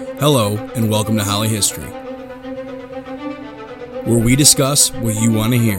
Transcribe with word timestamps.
Hello, 0.00 0.56
and 0.74 0.90
welcome 0.90 1.18
to 1.18 1.24
Holly 1.24 1.48
History, 1.48 1.84
where 4.04 4.18
we 4.18 4.34
discuss 4.34 4.90
what 4.94 5.14
you 5.20 5.30
want 5.30 5.52
to 5.52 5.58
hear. 5.58 5.78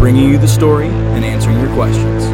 Bringing 0.00 0.28
you 0.28 0.38
the 0.38 0.48
story 0.48 0.88
and 0.88 1.24
answering 1.24 1.60
your 1.60 1.72
questions. 1.74 2.24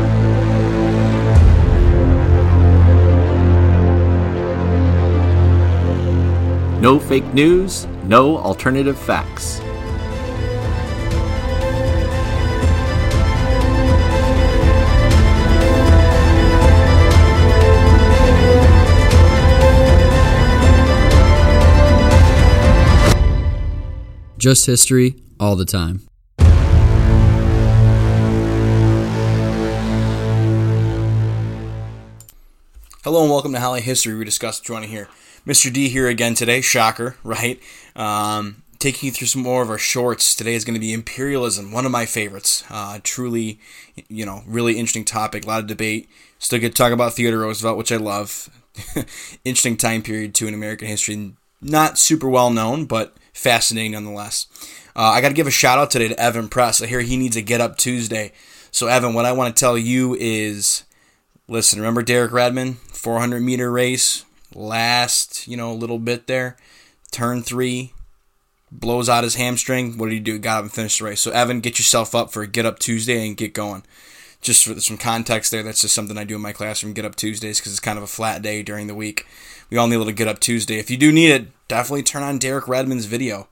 No 6.81 6.99
fake 6.99 7.35
news, 7.35 7.87
no 8.05 8.39
alternative 8.39 8.99
facts. 8.99 9.61
Just 24.43 24.67
history 24.67 25.15
all 25.39 25.55
the 25.55 25.65
time. 25.65 26.01
Hello 33.05 33.23
and 33.23 33.31
welcome 33.31 33.53
to 33.53 33.61
Holly 33.61 33.83
History. 33.83 34.17
We 34.17 34.25
discuss 34.25 34.59
what 34.59 34.69
you 34.69 34.73
want 34.73 34.85
to 34.85 34.91
hear. 34.91 35.09
Mr. 35.47 35.73
D 35.73 35.89
here 35.89 36.09
again 36.09 36.35
today. 36.35 36.61
Shocker, 36.61 37.15
right? 37.23 37.63
Um, 37.95 38.65
taking 38.81 39.07
you 39.07 39.13
through 39.13 39.29
some 39.29 39.43
more 39.43 39.63
of 39.63 39.71
our 39.71 39.79
shorts. 39.79 40.35
Today 40.35 40.55
is 40.55 40.65
going 40.65 40.75
to 40.75 40.81
be 40.81 40.93
imperialism, 40.93 41.71
one 41.71 41.87
of 41.87 41.93
my 41.93 42.05
favorites. 42.05 42.65
Uh, 42.69 42.99
truly, 43.05 43.61
you 44.09 44.27
know, 44.27 44.43
really 44.45 44.73
interesting 44.73 45.05
topic. 45.05 45.45
A 45.45 45.47
lot 45.47 45.61
of 45.61 45.69
debate. 45.69 46.09
Still 46.41 46.59
get 46.59 46.71
to 46.71 46.75
talk 46.75 46.91
about 46.91 47.15
Theodore 47.15 47.43
Roosevelt, 47.43 47.79
which 47.79 47.93
I 47.93 47.97
love. 47.97 48.51
interesting 49.45 49.77
time 49.77 50.03
period 50.03 50.35
too 50.35 50.49
in 50.49 50.55
American 50.55 50.89
history. 50.89 51.35
Not 51.61 51.97
super 51.97 52.29
well 52.29 52.51
known, 52.51 52.87
but 52.87 53.17
fascinating 53.33 53.93
nonetheless. 53.93 54.47
Uh, 54.95 55.03
I 55.03 55.21
got 55.21 55.29
to 55.29 55.35
give 55.35 55.47
a 55.47 55.51
shout 55.51 55.79
out 55.79 55.91
today 55.91 56.09
to 56.09 56.21
Evan 56.21 56.49
Press. 56.49 56.83
I 56.83 56.87
hear 56.87 57.01
he 57.01 57.17
needs 57.17 57.37
a 57.37 57.43
Get 57.43 57.61
Up 57.61 57.77
Tuesday. 57.77 58.33
So, 58.71 58.87
Evan, 58.87 59.15
what 59.15 59.25
I 59.25 59.33
want 59.33 59.55
to 59.55 59.61
tell 59.61 59.77
you 59.77 60.17
is 60.19 60.85
listen, 61.49 61.79
remember 61.79 62.03
Derek 62.03 62.33
Redmond, 62.33 62.79
400 62.79 63.41
meter 63.41 63.71
race, 63.71 64.25
last, 64.55 65.47
you 65.49 65.57
know, 65.57 65.73
little 65.73 65.99
bit 65.99 66.27
there, 66.27 66.57
turn 67.11 67.43
three, 67.43 67.93
blows 68.71 69.09
out 69.09 69.25
his 69.25 69.35
hamstring. 69.35 69.99
What 69.99 70.07
did 70.07 70.15
he 70.15 70.21
do? 70.21 70.39
Got 70.39 70.59
up 70.59 70.65
and 70.65 70.73
finished 70.73 70.99
the 70.99 71.07
race. 71.07 71.21
So, 71.21 71.31
Evan, 71.31 71.61
get 71.61 71.79
yourself 71.79 72.15
up 72.15 72.33
for 72.33 72.43
a 72.43 72.47
Get 72.47 72.67
Up 72.67 72.79
Tuesday 72.79 73.27
and 73.27 73.37
get 73.37 73.55
going. 73.55 73.85
Just 74.43 74.67
for 74.67 74.79
some 74.81 74.99
context 74.99 75.51
there, 75.51 75.63
that's 75.63 75.81
just 75.81 75.95
something 75.95 76.19
I 76.19 76.25
do 76.25 76.35
in 76.35 76.43
my 76.43 76.53
classroom, 76.53 76.93
Get 76.93 77.05
Up 77.05 77.15
Tuesdays, 77.15 77.59
because 77.59 77.73
it's 77.73 77.81
kind 77.81 77.97
of 77.97 78.05
a 78.05 78.09
flat 78.09 78.43
day 78.43 78.63
during 78.63 78.89
the 78.89 78.95
week. 78.95 79.27
We 79.71 79.79
all 79.79 79.87
need 79.87 79.95
a 79.95 79.99
little 79.99 80.13
Get 80.13 80.29
Up 80.29 80.41
Tuesday. 80.41 80.79
If 80.79 80.91
you 80.91 80.97
do 80.97 81.13
need 81.13 81.31
it, 81.31 81.69
definitely 81.69 82.03
turn 82.03 82.23
on 82.23 82.39
Derek 82.39 82.67
Redmond's 82.67 83.07
video. 83.07 83.49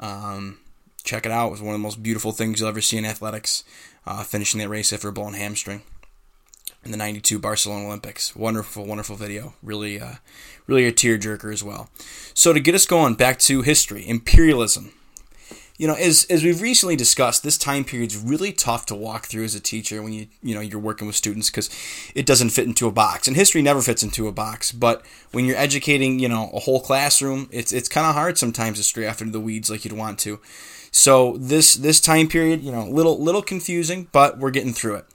Um, 0.00 0.58
check 1.04 1.24
it 1.24 1.32
out. 1.32 1.48
It 1.48 1.52
was 1.52 1.62
one 1.62 1.74
of 1.74 1.80
the 1.80 1.82
most 1.82 2.02
beautiful 2.02 2.32
things 2.32 2.60
you'll 2.60 2.68
ever 2.68 2.80
see 2.80 2.98
in 2.98 3.04
athletics, 3.04 3.64
uh, 4.04 4.24
finishing 4.24 4.58
that 4.60 4.68
race 4.68 4.92
after 4.92 5.08
a 5.08 5.12
blown 5.12 5.34
hamstring 5.34 5.82
in 6.84 6.90
the 6.90 6.96
92 6.96 7.38
Barcelona 7.38 7.86
Olympics. 7.86 8.34
Wonderful, 8.34 8.84
wonderful 8.84 9.16
video. 9.16 9.54
Really, 9.62 10.00
uh, 10.00 10.14
really 10.66 10.86
a 10.86 10.92
tearjerker 10.92 11.52
as 11.52 11.62
well. 11.62 11.88
So 12.34 12.52
to 12.52 12.60
get 12.60 12.74
us 12.74 12.86
going, 12.86 13.14
back 13.14 13.38
to 13.40 13.62
history, 13.62 14.08
imperialism. 14.08 14.92
You 15.82 15.88
know, 15.88 15.94
as, 15.94 16.28
as 16.30 16.44
we've 16.44 16.62
recently 16.62 16.94
discussed, 16.94 17.42
this 17.42 17.58
time 17.58 17.82
period 17.82 18.12
is 18.12 18.16
really 18.16 18.52
tough 18.52 18.86
to 18.86 18.94
walk 18.94 19.26
through 19.26 19.42
as 19.42 19.56
a 19.56 19.60
teacher 19.60 20.00
when 20.00 20.12
you 20.12 20.28
you 20.40 20.54
know 20.54 20.60
you're 20.60 20.78
working 20.78 21.08
with 21.08 21.16
students 21.16 21.50
because 21.50 21.68
it 22.14 22.24
doesn't 22.24 22.50
fit 22.50 22.68
into 22.68 22.86
a 22.86 22.92
box. 22.92 23.26
And 23.26 23.36
history 23.36 23.62
never 23.62 23.82
fits 23.82 24.04
into 24.04 24.28
a 24.28 24.32
box. 24.32 24.70
But 24.70 25.04
when 25.32 25.44
you're 25.44 25.56
educating, 25.56 26.20
you 26.20 26.28
know, 26.28 26.52
a 26.54 26.60
whole 26.60 26.78
classroom, 26.78 27.48
it's 27.50 27.72
it's 27.72 27.88
kind 27.88 28.06
of 28.06 28.14
hard 28.14 28.38
sometimes 28.38 28.78
to 28.78 28.84
stray 28.84 29.08
off 29.08 29.20
into 29.20 29.32
the 29.32 29.40
weeds 29.40 29.70
like 29.70 29.84
you'd 29.84 29.94
want 29.94 30.20
to. 30.20 30.38
So 30.92 31.36
this 31.38 31.74
this 31.74 32.00
time 32.00 32.28
period, 32.28 32.62
you 32.62 32.70
know, 32.70 32.86
little 32.86 33.20
little 33.20 33.42
confusing, 33.42 34.06
but 34.12 34.38
we're 34.38 34.52
getting 34.52 34.74
through 34.74 34.98
it. 34.98 35.06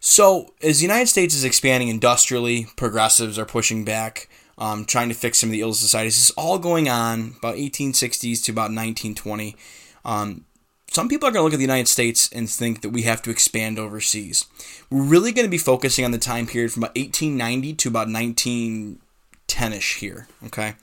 So, 0.00 0.54
as 0.62 0.78
the 0.78 0.86
United 0.86 1.08
States 1.08 1.34
is 1.34 1.44
expanding 1.44 1.88
industrially, 1.88 2.68
progressives 2.74 3.38
are 3.38 3.44
pushing 3.44 3.84
back, 3.84 4.30
um, 4.56 4.86
trying 4.86 5.10
to 5.10 5.14
fix 5.14 5.40
some 5.40 5.50
of 5.50 5.52
the 5.52 5.60
ill 5.60 5.74
societies. 5.74 6.14
This 6.14 6.30
is 6.30 6.34
all 6.38 6.58
going 6.58 6.88
on 6.88 7.34
about 7.36 7.56
1860s 7.56 8.42
to 8.44 8.52
about 8.52 8.72
1920. 8.72 9.56
Um, 10.04 10.44
some 10.90 11.08
people 11.08 11.28
are 11.28 11.30
going 11.30 11.40
to 11.40 11.44
look 11.44 11.52
at 11.52 11.58
the 11.58 11.62
United 11.62 11.88
States 11.88 12.28
and 12.32 12.50
think 12.50 12.80
that 12.80 12.90
we 12.90 13.02
have 13.02 13.22
to 13.22 13.30
expand 13.30 13.78
overseas. 13.78 14.46
We're 14.90 15.02
really 15.02 15.30
going 15.30 15.46
to 15.46 15.50
be 15.50 15.58
focusing 15.58 16.04
on 16.04 16.10
the 16.10 16.18
time 16.18 16.46
period 16.46 16.72
from 16.72 16.82
about 16.82 16.96
1890 16.96 17.74
to 17.74 17.88
about 17.88 18.08
1910ish 18.08 19.98
here, 19.98 20.26
okay? 20.46 20.74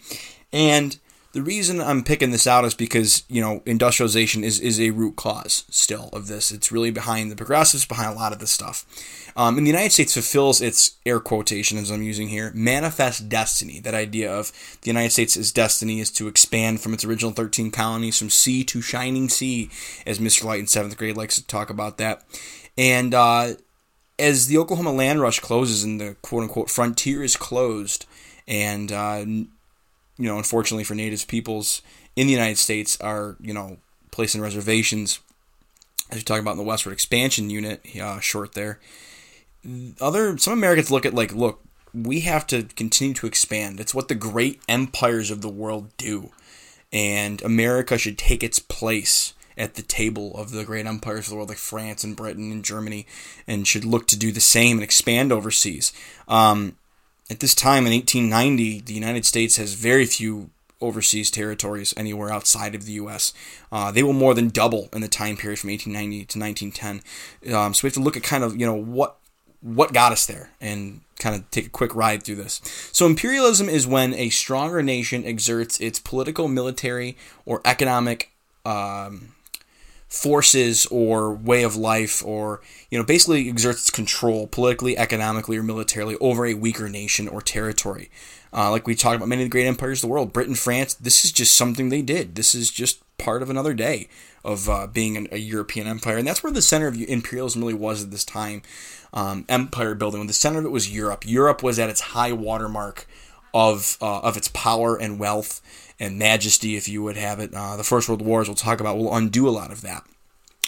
And 0.53 0.97
the 1.33 1.41
reason 1.41 1.81
I'm 1.81 2.03
picking 2.03 2.31
this 2.31 2.47
out 2.47 2.65
is 2.65 2.73
because, 2.73 3.23
you 3.27 3.41
know, 3.41 3.61
industrialization 3.65 4.43
is, 4.43 4.59
is 4.59 4.79
a 4.79 4.91
root 4.91 5.15
cause 5.15 5.65
still 5.69 6.09
of 6.13 6.27
this. 6.27 6.51
It's 6.51 6.71
really 6.71 6.91
behind 6.91 7.31
the 7.31 7.35
progressives, 7.35 7.85
behind 7.85 8.13
a 8.13 8.19
lot 8.19 8.33
of 8.33 8.39
this 8.39 8.51
stuff. 8.51 8.85
Um, 9.35 9.57
and 9.57 9.67
the 9.67 9.71
United 9.71 9.91
States 9.91 10.13
fulfills 10.13 10.61
its 10.61 10.97
air 11.05 11.19
quotation, 11.19 11.77
as 11.77 11.91
I'm 11.91 12.01
using 12.01 12.29
here, 12.29 12.51
manifest 12.55 13.29
destiny. 13.29 13.79
That 13.79 13.93
idea 13.93 14.33
of 14.33 14.51
the 14.81 14.87
United 14.87 15.11
States' 15.11 15.51
destiny 15.51 15.99
is 15.99 16.09
to 16.11 16.27
expand 16.27 16.81
from 16.81 16.93
its 16.93 17.05
original 17.05 17.33
13 17.33 17.69
colonies 17.69 18.17
from 18.17 18.31
sea 18.31 18.63
to 18.63 18.81
shining 18.81 19.29
sea, 19.29 19.69
as 20.07 20.17
Mr. 20.17 20.45
Light 20.45 20.61
in 20.61 20.67
seventh 20.67 20.97
grade 20.97 21.17
likes 21.17 21.35
to 21.35 21.45
talk 21.45 21.69
about 21.69 21.97
that. 21.99 22.23
And 22.77 23.13
uh, 23.13 23.53
as 24.17 24.47
the 24.47 24.57
Oklahoma 24.57 24.91
land 24.91 25.21
rush 25.21 25.39
closes 25.39 25.83
and 25.83 26.01
the 26.01 26.15
quote 26.21 26.43
unquote 26.43 26.71
frontier 26.71 27.21
is 27.21 27.35
closed, 27.35 28.05
and 28.47 28.91
uh, 28.91 29.23
you 30.17 30.27
know, 30.27 30.37
unfortunately 30.37 30.83
for 30.83 30.95
Native 30.95 31.27
peoples 31.27 31.81
in 32.15 32.27
the 32.27 32.33
United 32.33 32.57
States 32.57 32.99
are, 32.99 33.35
you 33.39 33.53
know, 33.53 33.77
placing 34.11 34.41
reservations, 34.41 35.19
as 36.09 36.17
we 36.17 36.23
talk 36.23 36.39
about 36.39 36.51
in 36.51 36.57
the 36.57 36.63
Westward 36.63 36.93
Expansion 36.93 37.49
Unit, 37.49 37.85
uh, 38.01 38.19
short 38.19 38.53
there. 38.53 38.79
Other 39.99 40.37
some 40.37 40.53
Americans 40.53 40.91
look 40.91 41.05
at 41.05 41.13
like, 41.13 41.33
look, 41.33 41.61
we 41.93 42.21
have 42.21 42.47
to 42.47 42.63
continue 42.63 43.13
to 43.15 43.27
expand. 43.27 43.79
It's 43.79 43.93
what 43.93 44.07
the 44.07 44.15
great 44.15 44.61
empires 44.67 45.29
of 45.29 45.41
the 45.41 45.49
world 45.49 45.95
do, 45.97 46.31
and 46.91 47.41
America 47.41 47.97
should 47.97 48.17
take 48.17 48.43
its 48.43 48.59
place 48.59 49.33
at 49.57 49.73
the 49.73 49.81
table 49.81 50.35
of 50.37 50.51
the 50.51 50.63
great 50.63 50.85
empires 50.85 51.25
of 51.25 51.29
the 51.31 51.35
world, 51.35 51.49
like 51.49 51.57
France 51.57 52.03
and 52.03 52.15
Britain 52.15 52.51
and 52.51 52.63
Germany, 52.63 53.07
and 53.47 53.67
should 53.67 53.83
look 53.83 54.07
to 54.07 54.17
do 54.17 54.31
the 54.31 54.39
same 54.39 54.77
and 54.77 54.83
expand 54.83 55.31
overseas. 55.31 55.91
Um, 56.27 56.77
at 57.29 57.39
this 57.39 57.53
time 57.53 57.85
in 57.85 57.93
1890, 57.93 58.81
the 58.81 58.93
United 58.93 59.25
States 59.25 59.57
has 59.57 59.73
very 59.73 60.05
few 60.05 60.49
overseas 60.79 61.31
territories 61.31 61.93
anywhere 61.97 62.31
outside 62.31 62.75
of 62.75 62.85
the 62.85 62.93
U.S. 62.93 63.33
Uh, 63.71 63.91
they 63.91 64.03
will 64.03 64.13
more 64.13 64.33
than 64.33 64.49
double 64.49 64.89
in 64.93 65.01
the 65.01 65.07
time 65.07 65.35
period 65.35 65.59
from 65.59 65.69
1890 65.69 66.25
to 66.25 66.39
1910. 66.39 67.55
Um, 67.55 67.73
so 67.73 67.83
we 67.83 67.87
have 67.87 67.95
to 67.95 67.99
look 67.99 68.17
at 68.17 68.23
kind 68.23 68.43
of 68.43 68.55
you 68.57 68.65
know 68.65 68.75
what 68.75 69.17
what 69.61 69.91
got 69.91 70.11
us 70.11 70.25
there 70.25 70.51
and 70.61 71.01
kind 71.19 71.35
of 71.35 71.49
take 71.49 71.65
a 71.65 71.69
quick 71.69 71.95
ride 71.95 72.23
through 72.23 72.35
this. 72.35 72.61
So 72.91 73.05
imperialism 73.05 73.67
is 73.67 73.87
when 73.87 74.13
a 74.13 74.29
stronger 74.29 74.83
nation 74.83 75.25
exerts 75.25 75.79
its 75.79 75.99
political, 75.99 76.47
military, 76.47 77.17
or 77.45 77.61
economic 77.65 78.31
um, 78.65 79.33
forces 80.07 80.85
or 80.87 81.33
way 81.33 81.63
of 81.63 81.75
life 81.75 82.23
or 82.25 82.61
you 82.89 82.97
know 82.97 83.03
basically 83.03 83.49
exerts 83.49 83.89
control 83.89 84.47
politically 84.47 84.97
economically 84.97 85.57
or 85.57 85.63
militarily 85.63 86.15
over 86.21 86.45
a 86.45 86.53
weaker 86.53 86.87
nation 86.87 87.27
or 87.27 87.41
territory. 87.41 88.09
Uh, 88.53 88.71
like 88.71 88.87
we 88.87 88.95
talked 88.95 89.17
about 89.17 89.27
many 89.27 89.43
of 89.43 89.47
the 89.47 89.51
great 89.51 89.67
empires 89.67 89.99
of 89.99 90.07
the 90.07 90.11
world 90.11 90.31
britain 90.31 90.55
france 90.55 90.93
this 90.93 91.25
is 91.25 91.31
just 91.31 91.55
something 91.55 91.89
they 91.89 92.01
did. 92.01 92.35
This 92.35 92.55
is 92.55 92.71
just 92.71 93.01
part 93.17 93.41
of 93.41 93.49
another 93.49 93.73
day 93.73 94.07
of 94.45 94.69
uh, 94.69 94.87
being 94.87 95.17
an, 95.17 95.27
a 95.31 95.37
european 95.37 95.87
empire. 95.87 96.17
And 96.17 96.27
that's 96.27 96.41
where 96.41 96.53
the 96.53 96.61
center 96.61 96.87
of 96.87 96.95
imperialism 96.95 97.61
really 97.61 97.73
was 97.73 98.03
at 98.03 98.11
this 98.11 98.23
time. 98.23 98.61
Um, 99.13 99.45
empire 99.49 99.95
building 99.95 100.19
when 100.19 100.27
the 100.27 100.33
center 100.33 100.59
of 100.59 100.65
it 100.65 100.71
was 100.71 100.93
europe. 100.93 101.25
Europe 101.27 101.63
was 101.63 101.79
at 101.79 101.89
its 101.89 102.01
high 102.01 102.31
watermark 102.31 103.07
of 103.53 103.97
uh, 104.01 104.19
of 104.19 104.37
its 104.37 104.49
power 104.49 104.95
and 104.95 105.19
wealth 105.19 105.61
and 105.99 106.19
majesty, 106.19 106.75
if 106.75 106.87
you 106.87 107.03
would 107.03 107.17
have 107.17 107.39
it. 107.39 107.53
Uh, 107.53 107.75
the 107.75 107.83
First 107.83 108.07
World 108.07 108.21
Wars, 108.21 108.47
we'll 108.47 108.55
talk 108.55 108.79
about, 108.79 108.97
will 108.97 109.15
undo 109.15 109.47
a 109.47 109.51
lot 109.51 109.71
of 109.71 109.81
that. 109.81 110.03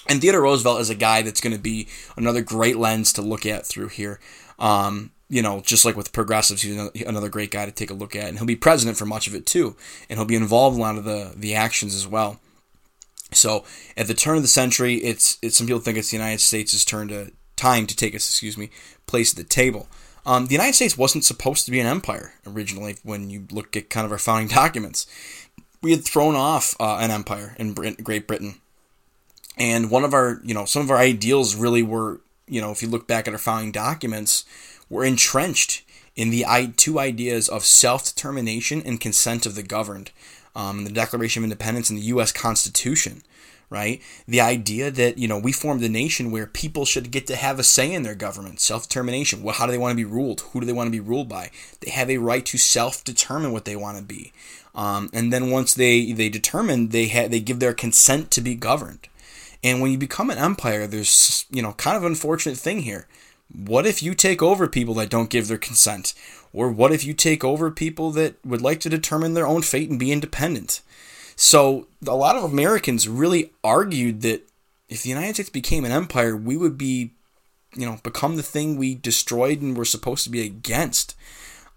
And 0.07 0.21
Theodore 0.21 0.41
Roosevelt 0.41 0.81
is 0.81 0.89
a 0.89 0.95
guy 0.95 1.21
that's 1.21 1.41
going 1.41 1.55
to 1.55 1.61
be 1.61 1.87
another 2.17 2.41
great 2.41 2.77
lens 2.77 3.13
to 3.13 3.21
look 3.21 3.45
at 3.45 3.65
through 3.65 3.89
here. 3.89 4.19
Um, 4.57 5.11
you 5.29 5.43
know, 5.43 5.61
just 5.61 5.85
like 5.85 5.95
with 5.95 6.11
progressives, 6.11 6.63
he's 6.63 7.03
another 7.03 7.29
great 7.29 7.51
guy 7.51 7.65
to 7.65 7.71
take 7.71 7.91
a 7.91 7.93
look 7.93 8.15
at, 8.15 8.27
and 8.27 8.37
he'll 8.37 8.47
be 8.47 8.55
president 8.55 8.97
for 8.97 9.05
much 9.05 9.27
of 9.27 9.35
it 9.35 9.45
too, 9.45 9.75
and 10.09 10.17
he'll 10.17 10.25
be 10.25 10.35
involved 10.35 10.75
in 10.75 10.81
a 10.81 10.83
lot 10.83 10.97
of 10.97 11.03
the 11.03 11.33
the 11.35 11.53
actions 11.53 11.93
as 11.93 12.07
well. 12.07 12.39
So, 13.31 13.63
at 13.95 14.07
the 14.07 14.15
turn 14.15 14.37
of 14.37 14.41
the 14.41 14.47
century, 14.47 14.95
it's, 14.95 15.37
it's 15.43 15.55
some 15.55 15.67
people 15.67 15.81
think 15.81 15.99
it's 15.99 16.09
the 16.09 16.17
United 16.17 16.41
States' 16.41 16.83
turn 16.83 17.09
to 17.09 17.31
time 17.55 17.85
to 17.85 17.95
take 17.95 18.15
its 18.15 18.27
excuse 18.27 18.57
me 18.57 18.71
place 19.05 19.31
at 19.31 19.37
the 19.37 19.43
table. 19.43 19.87
Um, 20.25 20.47
the 20.47 20.53
United 20.53 20.75
States 20.75 20.97
wasn't 20.97 21.25
supposed 21.25 21.65
to 21.65 21.71
be 21.71 21.79
an 21.79 21.87
empire 21.87 22.33
originally 22.45 22.97
when 23.03 23.29
you 23.29 23.47
look 23.51 23.75
at 23.75 23.89
kind 23.89 24.05
of 24.05 24.11
our 24.11 24.17
founding 24.17 24.47
documents. 24.55 25.07
We 25.81 25.91
had 25.91 26.03
thrown 26.03 26.35
off 26.35 26.75
uh, 26.79 26.97
an 26.97 27.11
empire 27.11 27.55
in 27.57 27.73
Great 27.73 28.27
Britain. 28.27 28.55
And 29.57 29.89
one 29.89 30.03
of 30.03 30.13
our, 30.13 30.41
you 30.43 30.53
know, 30.53 30.65
some 30.65 30.81
of 30.81 30.91
our 30.91 30.97
ideals 30.97 31.55
really 31.55 31.83
were 31.83 32.21
you 32.49 32.59
know, 32.59 32.71
if 32.71 32.81
you 32.81 32.89
look 32.89 33.07
back 33.07 33.27
at 33.27 33.33
our 33.33 33.39
founding 33.39 33.71
documents, 33.71 34.43
were 34.89 35.05
entrenched 35.05 35.83
in 36.15 36.31
the 36.31 36.45
two 36.75 36.99
ideas 36.99 37.47
of 37.47 37.63
self 37.63 38.03
determination 38.03 38.81
and 38.83 38.99
consent 38.99 39.45
of 39.45 39.55
the 39.55 39.63
governed. 39.63 40.11
Um, 40.55 40.83
the 40.83 40.91
Declaration 40.91 41.41
of 41.41 41.45
Independence 41.45 41.89
and 41.89 41.99
the 41.99 42.03
U.S. 42.03 42.31
Constitution, 42.31 43.21
right? 43.69 44.01
The 44.27 44.41
idea 44.41 44.89
that, 44.91 45.17
you 45.17 45.27
know, 45.27 45.37
we 45.37 45.51
formed 45.51 45.83
a 45.83 45.89
nation 45.89 46.31
where 46.31 46.47
people 46.47 46.85
should 46.85 47.11
get 47.11 47.27
to 47.27 47.35
have 47.35 47.59
a 47.59 47.63
say 47.63 47.93
in 47.93 48.03
their 48.03 48.15
government, 48.15 48.59
self 48.59 48.83
determination. 48.83 49.43
Well, 49.43 49.55
how 49.55 49.65
do 49.65 49.71
they 49.71 49.77
want 49.77 49.91
to 49.91 50.03
be 50.03 50.09
ruled? 50.09 50.41
Who 50.51 50.59
do 50.59 50.65
they 50.65 50.73
want 50.73 50.87
to 50.87 50.91
be 50.91 50.99
ruled 50.99 51.29
by? 51.29 51.51
They 51.81 51.91
have 51.91 52.09
a 52.09 52.17
right 52.17 52.45
to 52.47 52.57
self 52.57 53.03
determine 53.03 53.51
what 53.51 53.65
they 53.65 53.75
want 53.75 53.97
to 53.97 54.03
be. 54.03 54.33
Um, 54.75 55.09
and 55.13 55.33
then 55.33 55.49
once 55.49 55.73
they, 55.73 56.11
they 56.13 56.29
determine, 56.29 56.89
they, 56.89 57.07
ha- 57.07 57.27
they 57.27 57.39
give 57.39 57.59
their 57.59 57.73
consent 57.73 58.31
to 58.31 58.41
be 58.41 58.55
governed. 58.55 59.07
And 59.63 59.81
when 59.81 59.91
you 59.91 59.97
become 59.97 60.29
an 60.29 60.37
empire, 60.37 60.87
there's, 60.87 61.45
you 61.51 61.61
know, 61.61 61.73
kind 61.73 61.97
of 61.97 62.03
unfortunate 62.03 62.57
thing 62.57 62.81
here. 62.81 63.07
What 63.53 63.85
if 63.85 64.01
you 64.01 64.13
take 64.13 64.41
over 64.41 64.67
people 64.67 64.93
that 64.95 65.09
don't 65.09 65.29
give 65.29 65.47
their 65.47 65.57
consent? 65.57 66.13
Or 66.53 66.69
what 66.69 66.91
if 66.91 67.03
you 67.03 67.13
take 67.13 67.43
over 67.43 67.69
people 67.71 68.11
that 68.11 68.35
would 68.45 68.61
like 68.61 68.79
to 68.81 68.89
determine 68.89 69.33
their 69.33 69.47
own 69.47 69.61
fate 69.61 69.89
and 69.89 69.99
be 69.99 70.11
independent? 70.11 70.81
So 71.41 71.87
a 72.05 72.17
lot 72.17 72.35
of 72.35 72.43
Americans 72.43 73.07
really 73.07 73.53
argued 73.63 74.23
that 74.23 74.41
if 74.89 75.03
the 75.03 75.09
United 75.09 75.35
States 75.35 75.49
became 75.49 75.85
an 75.85 75.91
empire, 75.93 76.35
we 76.35 76.57
would 76.57 76.77
be, 76.77 77.11
you 77.73 77.85
know, 77.85 77.97
become 78.03 78.35
the 78.35 78.43
thing 78.43 78.75
we 78.75 78.93
destroyed 78.93 79.61
and 79.61 79.77
were 79.77 79.85
supposed 79.85 80.25
to 80.25 80.29
be 80.29 80.45
against. 80.45 81.15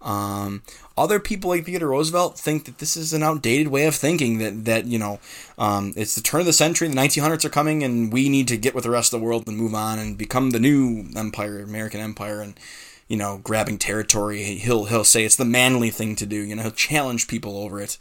Um, 0.01 0.63
other 0.97 1.17
people 1.17 1.49
like 1.49 1.63
Theodore 1.63 1.91
Roosevelt 1.91 2.37
think 2.37 2.65
that 2.65 2.79
this 2.79 2.97
is 2.97 3.13
an 3.13 3.23
outdated 3.23 3.69
way 3.69 3.85
of 3.85 3.95
thinking. 3.95 4.39
That 4.39 4.65
that 4.65 4.85
you 4.85 4.99
know, 4.99 5.21
um, 5.57 5.93
it's 5.95 6.15
the 6.15 6.21
turn 6.21 6.41
of 6.41 6.45
the 6.45 6.51
century, 6.51 6.89
the 6.89 6.95
1900s 6.95 7.45
are 7.45 7.49
coming, 7.49 7.83
and 7.83 8.11
we 8.11 8.27
need 8.27 8.49
to 8.49 8.57
get 8.57 8.75
with 8.75 8.83
the 8.83 8.89
rest 8.89 9.13
of 9.13 9.21
the 9.21 9.25
world 9.25 9.47
and 9.47 9.55
move 9.55 9.73
on 9.73 9.97
and 9.97 10.17
become 10.17 10.49
the 10.49 10.59
new 10.59 11.05
empire, 11.15 11.61
American 11.61 12.01
empire, 12.01 12.41
and 12.41 12.59
you 13.07 13.15
know, 13.15 13.39
grabbing 13.41 13.77
territory. 13.77 14.43
He'll 14.43 14.83
he'll 14.85 15.05
say 15.05 15.23
it's 15.23 15.37
the 15.37 15.45
manly 15.45 15.89
thing 15.89 16.17
to 16.17 16.25
do. 16.25 16.35
You 16.35 16.57
know, 16.57 16.63
he'll 16.63 16.71
challenge 16.71 17.29
people 17.29 17.57
over 17.57 17.79
it, 17.79 17.97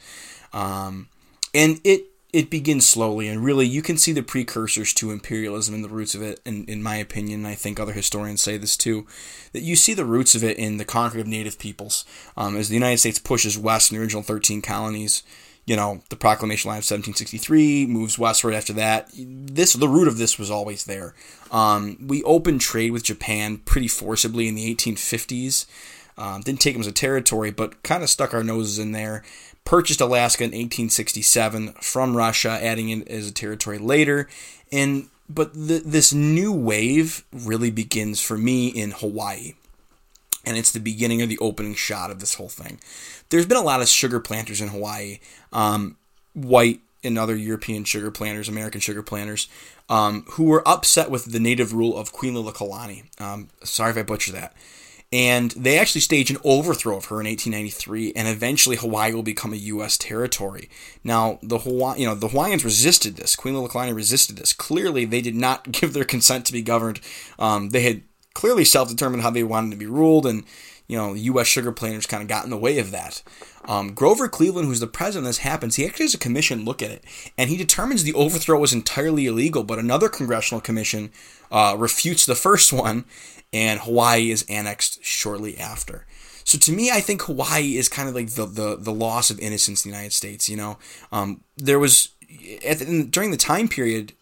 um, 0.52 1.06
and 1.54 1.81
it 1.84 2.06
it 2.32 2.49
begins 2.49 2.88
slowly 2.88 3.28
and 3.28 3.44
really 3.44 3.66
you 3.66 3.82
can 3.82 3.99
see 3.99 4.12
the 4.12 4.22
precursors 4.22 4.94
to 4.94 5.10
imperialism 5.10 5.75
and 5.75 5.84
the 5.84 5.88
roots 5.88 6.14
of 6.14 6.22
it 6.22 6.40
and 6.46 6.69
in 6.69 6.82
my 6.82 6.96
opinion 6.96 7.44
i 7.44 7.54
think 7.54 7.78
other 7.78 7.93
historians 7.93 8.40
say 8.40 8.56
this 8.56 8.76
too 8.76 9.06
that 9.52 9.62
you 9.62 9.76
see 9.76 9.93
the 9.93 10.04
roots 10.04 10.34
of 10.34 10.43
it 10.43 10.56
in 10.56 10.78
the 10.78 10.84
conquering 10.84 11.20
of 11.20 11.26
native 11.26 11.58
peoples. 11.58 12.04
Um, 12.37 12.56
as 12.56 12.69
the 12.69 12.75
united 12.75 12.99
states 12.99 13.19
pushes 13.19 13.58
west 13.58 13.90
in 13.90 13.99
the 13.99 14.02
original 14.02 14.22
13 14.22 14.62
colonies 14.62 15.22
you 15.64 15.76
know 15.76 16.02
the 16.08 16.16
proclamation 16.16 16.69
line 16.69 16.78
of 16.78 16.90
1763 16.90 17.87
moves 17.87 18.19
westward 18.19 18.55
after 18.55 18.72
that. 18.72 19.08
This 19.14 19.75
the 19.75 19.88
root 19.88 20.08
of 20.08 20.19
this 20.19 20.38
was 20.38 20.50
always 20.50 20.84
there. 20.84 21.14
Um, 21.50 21.96
we 22.05 22.22
opened 22.25 22.60
trade 22.60 22.90
with 22.93 23.05
japan 23.05 23.58
pretty 23.58 23.88
forcibly 23.88 24.48
in 24.48 24.55
the 24.55 24.75
1850s 24.75 25.66
um, 26.18 26.42
didn't 26.42 26.60
take 26.60 26.74
them 26.74 26.80
as 26.80 26.86
a 26.86 26.92
territory 26.92 27.50
but 27.50 27.82
kind 27.82 28.02
of 28.02 28.10
stuck 28.10 28.34
our 28.34 28.44
noses 28.44 28.78
in 28.78 28.92
there 28.92 29.22
purchased 29.64 30.00
Alaska 30.00 30.44
in 30.44 30.50
1867 30.50 31.74
from 31.80 32.16
Russia, 32.16 32.58
adding 32.60 32.88
it 32.90 33.08
as 33.08 33.28
a 33.28 33.32
territory 33.32 33.78
later. 33.78 34.28
And 34.70 35.08
but 35.28 35.54
the, 35.54 35.82
this 35.84 36.12
new 36.12 36.52
wave 36.52 37.24
really 37.32 37.70
begins 37.70 38.20
for 38.20 38.36
me 38.36 38.68
in 38.68 38.90
Hawaii. 38.90 39.54
And 40.44 40.56
it's 40.56 40.72
the 40.72 40.80
beginning 40.80 41.22
of 41.22 41.28
the 41.28 41.38
opening 41.38 41.74
shot 41.74 42.10
of 42.10 42.18
this 42.18 42.34
whole 42.34 42.48
thing. 42.48 42.80
There's 43.30 43.46
been 43.46 43.56
a 43.56 43.62
lot 43.62 43.80
of 43.80 43.88
sugar 43.88 44.18
planters 44.18 44.60
in 44.60 44.68
Hawaii, 44.68 45.20
um, 45.52 45.96
white 46.34 46.80
and 47.04 47.18
other 47.18 47.36
European 47.36 47.84
sugar 47.84 48.10
planters, 48.10 48.48
American 48.48 48.80
sugar 48.80 49.02
planters, 49.02 49.48
um, 49.88 50.24
who 50.32 50.44
were 50.44 50.66
upset 50.68 51.10
with 51.10 51.26
the 51.26 51.40
native 51.40 51.72
rule 51.72 51.96
of 51.96 52.12
Queen 52.12 52.34
Liliuokalani. 52.34 53.20
Um, 53.20 53.48
sorry 53.62 53.92
if 53.92 53.96
I 53.96 54.02
butcher 54.02 54.32
that 54.32 54.54
and 55.12 55.50
they 55.50 55.78
actually 55.78 56.00
stage 56.00 56.30
an 56.30 56.38
overthrow 56.42 56.96
of 56.96 57.06
her 57.06 57.20
in 57.20 57.26
1893, 57.26 58.14
and 58.16 58.26
eventually 58.26 58.76
Hawaii 58.76 59.12
will 59.12 59.22
become 59.22 59.52
a 59.52 59.56
U.S. 59.56 59.98
territory. 59.98 60.70
Now, 61.04 61.38
the 61.42 61.58
Hawaii, 61.58 62.00
you 62.00 62.06
know, 62.06 62.14
the 62.14 62.28
Hawaiians 62.28 62.64
resisted 62.64 63.16
this. 63.16 63.36
Queen 63.36 63.54
Liliuokalani 63.54 63.94
resisted 63.94 64.36
this. 64.36 64.54
Clearly, 64.54 65.04
they 65.04 65.20
did 65.20 65.34
not 65.34 65.70
give 65.72 65.92
their 65.92 66.04
consent 66.04 66.46
to 66.46 66.52
be 66.52 66.62
governed. 66.62 67.00
Um, 67.38 67.70
they 67.70 67.82
had 67.82 68.02
clearly 68.34 68.64
self-determined 68.64 69.22
how 69.22 69.30
they 69.30 69.44
wanted 69.44 69.72
to 69.72 69.76
be 69.76 69.86
ruled, 69.86 70.24
and 70.24 70.44
you 70.88 70.96
know, 70.96 71.14
U.S. 71.14 71.46
sugar 71.46 71.72
planters 71.72 72.06
kind 72.06 72.22
of 72.22 72.28
got 72.28 72.44
in 72.44 72.50
the 72.50 72.56
way 72.56 72.78
of 72.78 72.90
that. 72.90 73.22
Um, 73.66 73.94
Grover 73.94 74.28
Cleveland, 74.28 74.66
who's 74.66 74.80
the 74.80 74.86
president 74.86 75.26
this 75.26 75.38
happens, 75.38 75.76
he 75.76 75.86
actually 75.86 76.06
has 76.06 76.14
a 76.14 76.18
commission 76.18 76.64
look 76.64 76.82
at 76.82 76.90
it, 76.90 77.04
and 77.38 77.48
he 77.48 77.56
determines 77.56 78.02
the 78.02 78.14
overthrow 78.14 78.58
was 78.58 78.72
entirely 78.72 79.26
illegal. 79.26 79.62
But 79.62 79.78
another 79.78 80.08
congressional 80.08 80.60
commission 80.60 81.12
uh, 81.50 81.76
refutes 81.78 82.26
the 82.26 82.34
first 82.34 82.72
one, 82.72 83.04
and 83.52 83.81
Hawaii 83.81 84.31
is 84.31 84.44
annexed 84.49 85.04
shortly 85.04 85.58
after. 85.58 86.06
So 86.44 86.58
to 86.58 86.72
me, 86.72 86.90
I 86.90 87.00
think 87.00 87.22
Hawaii 87.22 87.76
is 87.76 87.88
kind 87.88 88.08
of 88.08 88.14
like 88.14 88.31
the 88.31 88.46
the, 88.46 88.76
the 88.76 88.93
loss 88.93 89.31
of 89.31 89.38
innocence 89.38 89.84
in 89.84 89.90
the 89.90 89.96
United 89.96 90.12
States. 90.12 90.49
You 90.49 90.56
know, 90.56 90.78
um, 91.10 91.43
there 91.56 91.78
was 91.78 92.10
the, 92.28 93.06
during 93.08 93.31
the 93.31 93.37
time 93.37 93.69
period 93.69 94.12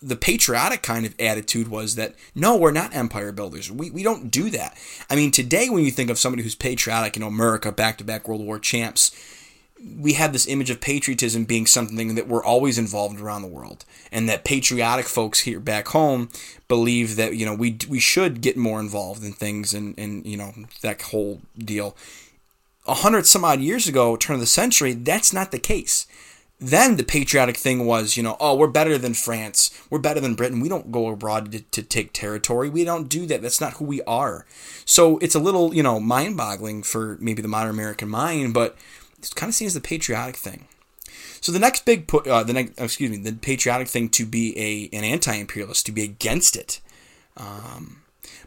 the 0.00 0.16
patriotic 0.16 0.82
kind 0.82 1.04
of 1.04 1.14
attitude 1.18 1.68
was 1.68 1.96
that 1.96 2.14
no, 2.34 2.56
we're 2.56 2.70
not 2.70 2.94
empire 2.94 3.32
builders. 3.32 3.70
We, 3.70 3.90
we 3.90 4.02
don't 4.02 4.30
do 4.30 4.48
that. 4.50 4.78
I 5.10 5.16
mean, 5.16 5.30
today 5.30 5.68
when 5.68 5.84
you 5.84 5.90
think 5.90 6.10
of 6.10 6.18
somebody 6.18 6.42
who's 6.42 6.54
patriotic, 6.54 7.16
you 7.16 7.20
know, 7.20 7.26
America 7.26 7.72
back 7.72 7.98
to 7.98 8.04
back 8.04 8.28
World 8.28 8.44
War 8.44 8.58
champs, 8.58 9.10
we 9.96 10.14
have 10.14 10.32
this 10.32 10.46
image 10.46 10.70
of 10.70 10.80
patriotism 10.80 11.44
being 11.44 11.66
something 11.66 12.14
that 12.14 12.28
we're 12.28 12.44
always 12.44 12.78
involved 12.78 13.20
around 13.20 13.42
the 13.42 13.48
world, 13.48 13.84
and 14.10 14.28
that 14.28 14.44
patriotic 14.44 15.06
folks 15.06 15.40
here 15.40 15.60
back 15.60 15.88
home 15.88 16.28
believe 16.66 17.16
that 17.16 17.36
you 17.36 17.46
know 17.46 17.54
we 17.54 17.78
we 17.88 18.00
should 18.00 18.40
get 18.40 18.56
more 18.56 18.80
involved 18.80 19.24
in 19.24 19.32
things 19.32 19.74
and 19.74 19.98
and 19.98 20.26
you 20.26 20.36
know 20.36 20.52
that 20.82 21.02
whole 21.02 21.40
deal. 21.56 21.96
A 22.86 22.94
hundred 22.94 23.26
some 23.26 23.44
odd 23.44 23.60
years 23.60 23.86
ago, 23.86 24.16
turn 24.16 24.34
of 24.34 24.40
the 24.40 24.46
century, 24.46 24.94
that's 24.94 25.32
not 25.32 25.50
the 25.50 25.58
case. 25.58 26.06
Then 26.60 26.96
the 26.96 27.04
patriotic 27.04 27.56
thing 27.56 27.86
was, 27.86 28.16
you 28.16 28.22
know, 28.24 28.36
oh, 28.40 28.56
we're 28.56 28.66
better 28.66 28.98
than 28.98 29.14
France, 29.14 29.70
we're 29.90 30.00
better 30.00 30.18
than 30.18 30.34
Britain. 30.34 30.58
We 30.58 30.68
don't 30.68 30.90
go 30.90 31.08
abroad 31.08 31.52
to, 31.52 31.60
to 31.60 31.82
take 31.82 32.12
territory. 32.12 32.68
We 32.68 32.82
don't 32.82 33.08
do 33.08 33.26
that. 33.26 33.42
That's 33.42 33.60
not 33.60 33.74
who 33.74 33.84
we 33.84 34.02
are. 34.02 34.44
So 34.84 35.18
it's 35.18 35.36
a 35.36 35.38
little, 35.38 35.72
you 35.72 35.84
know, 35.84 36.00
mind-boggling 36.00 36.82
for 36.82 37.16
maybe 37.20 37.42
the 37.42 37.48
modern 37.48 37.70
American 37.70 38.08
mind, 38.08 38.54
but 38.54 38.76
it 39.20 39.34
kind 39.34 39.50
of 39.50 39.54
seen 39.54 39.66
as 39.66 39.74
the 39.74 39.80
patriotic 39.80 40.36
thing. 40.36 40.66
So 41.40 41.52
the 41.52 41.58
next 41.58 41.84
big 41.84 42.06
put, 42.06 42.26
uh, 42.26 42.42
the 42.42 42.52
next, 42.52 42.80
excuse 42.80 43.10
me, 43.10 43.16
the 43.16 43.32
patriotic 43.32 43.88
thing 43.88 44.08
to 44.10 44.26
be 44.26 44.58
a 44.58 44.96
an 44.96 45.04
anti-imperialist, 45.04 45.86
to 45.86 45.92
be 45.92 46.02
against 46.02 46.56
it. 46.56 46.80
Um, 47.36 48.02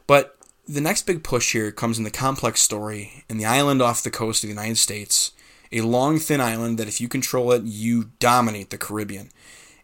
but 0.08 0.38
the 0.68 0.82
next 0.82 1.06
big 1.06 1.24
push 1.24 1.54
here 1.54 1.72
comes 1.72 1.98
in 1.98 2.04
the 2.04 2.12
complex 2.12 2.62
story 2.62 3.24
in 3.30 3.38
the 3.38 3.46
island 3.46 3.82
off 3.82 4.04
the 4.04 4.12
coast 4.12 4.44
of 4.44 4.50
the 4.50 4.54
United 4.54 4.78
States, 4.78 5.32
a 5.72 5.82
long, 5.82 6.20
thin 6.20 6.42
island 6.42 6.78
that 6.78 6.88
if 6.88 7.00
you 7.00 7.08
control 7.08 7.51
it, 7.51 7.63
you 7.63 8.12
dominate 8.20 8.70
the 8.70 8.78
Caribbean. 8.78 9.30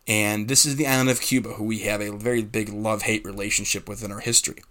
And 0.07 0.47
this 0.47 0.65
is 0.65 0.75
the 0.75 0.87
island 0.87 1.09
of 1.09 1.19
Cuba, 1.19 1.53
who 1.53 1.65
we 1.65 1.79
have 1.79 2.01
a 2.01 2.15
very 2.15 2.43
big 2.43 2.69
love-hate 2.69 3.25
relationship 3.25 3.89
with 3.89 4.03
in 4.03 4.11
our 4.11 4.19
history. 4.19 4.61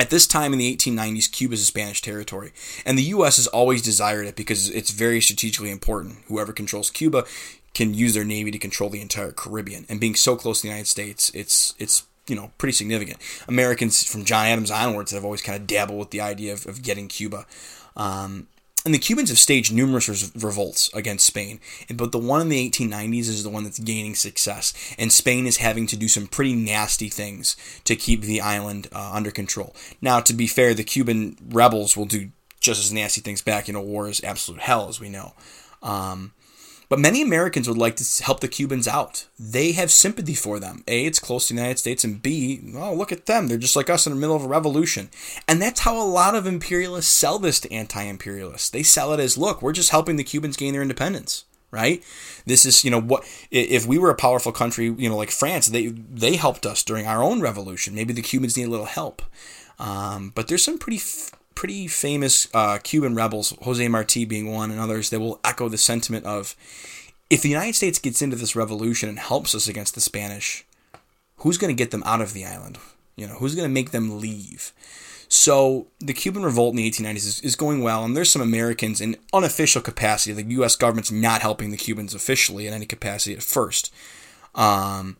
At 0.00 0.10
this 0.10 0.28
time 0.28 0.52
in 0.52 0.60
the 0.60 0.76
1890s, 0.76 1.30
Cuba 1.30 1.54
is 1.54 1.62
a 1.62 1.64
Spanish 1.64 2.00
territory, 2.00 2.52
and 2.86 2.96
the 2.96 3.02
U.S. 3.04 3.36
has 3.36 3.48
always 3.48 3.82
desired 3.82 4.26
it 4.26 4.36
because 4.36 4.70
it's 4.70 4.90
very 4.90 5.20
strategically 5.20 5.72
important. 5.72 6.18
Whoever 6.28 6.52
controls 6.52 6.88
Cuba 6.88 7.24
can 7.74 7.94
use 7.94 8.14
their 8.14 8.24
navy 8.24 8.52
to 8.52 8.58
control 8.58 8.90
the 8.90 9.00
entire 9.00 9.32
Caribbean, 9.32 9.86
and 9.88 9.98
being 9.98 10.14
so 10.14 10.36
close 10.36 10.60
to 10.60 10.62
the 10.62 10.68
United 10.68 10.86
States, 10.86 11.32
it's 11.34 11.74
it's 11.80 12.04
you 12.28 12.36
know 12.36 12.52
pretty 12.58 12.74
significant. 12.74 13.18
Americans 13.48 14.04
from 14.04 14.24
John 14.24 14.46
Adams 14.46 14.70
onwards 14.70 15.10
have 15.10 15.24
always 15.24 15.42
kind 15.42 15.60
of 15.60 15.66
dabbled 15.66 15.98
with 15.98 16.10
the 16.10 16.20
idea 16.20 16.52
of, 16.52 16.64
of 16.66 16.82
getting 16.82 17.08
Cuba. 17.08 17.44
Um, 17.96 18.46
and 18.84 18.94
the 18.94 18.98
Cubans 18.98 19.28
have 19.28 19.38
staged 19.38 19.72
numerous 19.72 20.32
revolts 20.36 20.90
against 20.94 21.26
Spain, 21.26 21.60
but 21.92 22.12
the 22.12 22.18
one 22.18 22.40
in 22.40 22.48
the 22.48 22.70
1890s 22.70 23.28
is 23.28 23.42
the 23.42 23.50
one 23.50 23.64
that's 23.64 23.78
gaining 23.78 24.14
success. 24.14 24.72
And 24.98 25.12
Spain 25.12 25.46
is 25.46 25.58
having 25.58 25.86
to 25.88 25.96
do 25.96 26.08
some 26.08 26.26
pretty 26.26 26.54
nasty 26.54 27.08
things 27.08 27.56
to 27.84 27.96
keep 27.96 28.22
the 28.22 28.40
island 28.40 28.88
uh, 28.92 29.10
under 29.12 29.30
control. 29.30 29.74
Now, 30.00 30.20
to 30.20 30.32
be 30.32 30.46
fair, 30.46 30.74
the 30.74 30.84
Cuban 30.84 31.36
rebels 31.50 31.96
will 31.96 32.06
do 32.06 32.30
just 32.60 32.80
as 32.80 32.92
nasty 32.92 33.20
things 33.20 33.42
back. 33.42 33.68
You 33.68 33.74
know, 33.74 33.80
war 33.80 34.08
is 34.08 34.22
absolute 34.22 34.60
hell, 34.60 34.88
as 34.88 35.00
we 35.00 35.08
know. 35.08 35.34
Um, 35.82 36.32
but 36.88 36.98
many 36.98 37.22
Americans 37.22 37.68
would 37.68 37.78
like 37.78 37.96
to 37.96 38.22
help 38.22 38.40
the 38.40 38.48
Cubans 38.48 38.88
out. 38.88 39.26
They 39.38 39.72
have 39.72 39.90
sympathy 39.90 40.34
for 40.34 40.58
them. 40.58 40.82
A, 40.88 41.04
it's 41.04 41.18
close 41.18 41.48
to 41.48 41.54
the 41.54 41.60
United 41.60 41.78
States, 41.78 42.04
and 42.04 42.22
B, 42.22 42.60
oh, 42.74 42.94
look 42.94 43.12
at 43.12 43.26
them. 43.26 43.46
They're 43.46 43.58
just 43.58 43.76
like 43.76 43.90
us 43.90 44.06
in 44.06 44.14
the 44.14 44.18
middle 44.18 44.36
of 44.36 44.44
a 44.44 44.48
revolution. 44.48 45.10
And 45.46 45.60
that's 45.60 45.80
how 45.80 46.00
a 46.00 46.06
lot 46.06 46.34
of 46.34 46.46
imperialists 46.46 47.12
sell 47.12 47.38
this 47.38 47.60
to 47.60 47.72
anti 47.72 48.02
imperialists. 48.02 48.70
They 48.70 48.82
sell 48.82 49.12
it 49.12 49.20
as, 49.20 49.38
look, 49.38 49.60
we're 49.60 49.72
just 49.72 49.90
helping 49.90 50.16
the 50.16 50.24
Cubans 50.24 50.56
gain 50.56 50.72
their 50.72 50.82
independence 50.82 51.44
right 51.70 52.02
this 52.46 52.64
is 52.64 52.82
you 52.82 52.90
know 52.90 53.00
what 53.00 53.22
if 53.50 53.84
we 53.84 53.98
were 53.98 54.08
a 54.08 54.14
powerful 54.14 54.52
country 54.52 54.86
you 54.96 55.06
know 55.06 55.16
like 55.18 55.30
france 55.30 55.66
they 55.66 55.88
they 55.88 56.36
helped 56.36 56.64
us 56.64 56.82
during 56.82 57.06
our 57.06 57.22
own 57.22 57.42
revolution 57.42 57.94
maybe 57.94 58.14
the 58.14 58.22
cubans 58.22 58.56
need 58.56 58.66
a 58.66 58.70
little 58.70 58.86
help 58.86 59.20
um, 59.78 60.32
but 60.34 60.48
there's 60.48 60.64
some 60.64 60.78
pretty 60.78 61.00
pretty 61.58 61.88
famous 61.88 62.46
uh, 62.54 62.78
Cuban 62.78 63.16
rebels, 63.16 63.52
Jose 63.62 63.88
Marti 63.88 64.24
being 64.24 64.54
one, 64.54 64.70
and 64.70 64.78
others, 64.78 65.10
that 65.10 65.18
will 65.18 65.40
echo 65.42 65.68
the 65.68 65.76
sentiment 65.76 66.24
of 66.24 66.54
if 67.30 67.42
the 67.42 67.48
United 67.48 67.74
States 67.74 67.98
gets 67.98 68.22
into 68.22 68.36
this 68.36 68.54
revolution 68.54 69.08
and 69.08 69.18
helps 69.18 69.56
us 69.56 69.66
against 69.66 69.96
the 69.96 70.00
Spanish, 70.00 70.64
who's 71.38 71.58
going 71.58 71.74
to 71.74 71.82
get 71.82 71.90
them 71.90 72.04
out 72.06 72.20
of 72.20 72.32
the 72.32 72.44
island? 72.44 72.78
You 73.16 73.26
know, 73.26 73.34
who's 73.34 73.56
going 73.56 73.68
to 73.68 73.74
make 73.74 73.90
them 73.90 74.20
leave? 74.20 74.72
So 75.28 75.88
the 75.98 76.12
Cuban 76.12 76.44
revolt 76.44 76.74
in 76.74 76.76
the 76.76 76.88
1890s 76.88 77.16
is, 77.16 77.40
is, 77.40 77.56
going 77.56 77.82
well, 77.82 78.04
and 78.04 78.16
there's 78.16 78.30
some 78.30 78.40
Americans 78.40 79.00
in 79.00 79.16
unofficial 79.32 79.82
capacity. 79.82 80.40
The 80.40 80.52
U.S. 80.52 80.76
government's 80.76 81.10
not 81.10 81.42
helping 81.42 81.72
the 81.72 81.76
Cubans 81.76 82.14
officially 82.14 82.68
in 82.68 82.72
any 82.72 82.86
capacity 82.86 83.34
at 83.34 83.42
first. 83.42 83.92
Um, 84.54 85.16